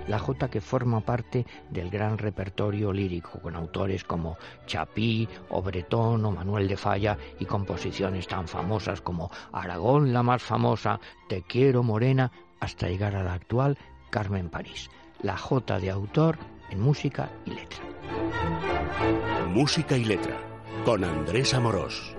La 0.07 0.17
jota 0.17 0.49
que 0.49 0.61
forma 0.61 1.01
parte 1.01 1.45
del 1.69 1.89
gran 1.89 2.17
repertorio 2.17 2.93
lírico, 2.93 3.41
con 3.41 3.57
autores 3.57 4.05
como 4.05 4.37
Chapí, 4.65 5.27
o 5.49 5.59
o 5.59 6.17
Manuel 6.31 6.69
de 6.69 6.77
Falla 6.77 7.17
y 7.37 7.43
composiciones 7.43 8.29
tan 8.29 8.47
famosas 8.47 9.01
como 9.01 9.29
Aragón, 9.51 10.13
la 10.13 10.23
más 10.23 10.41
famosa, 10.41 11.01
Te 11.27 11.41
quiero 11.41 11.83
morena, 11.83 12.31
hasta 12.61 12.87
llegar 12.87 13.15
a 13.15 13.23
la 13.23 13.33
actual 13.33 13.77
Carmen 14.11 14.49
París. 14.49 14.91
La 15.23 15.35
jota 15.35 15.79
de 15.79 15.89
autor 15.89 16.37
en 16.69 16.79
música 16.79 17.31
y 17.45 17.51
letra. 17.51 17.79
Música 19.47 19.97
y 19.97 20.05
letra 20.05 20.37
con 20.85 21.03
Andrés 21.03 21.55
Amorós. 21.55 22.15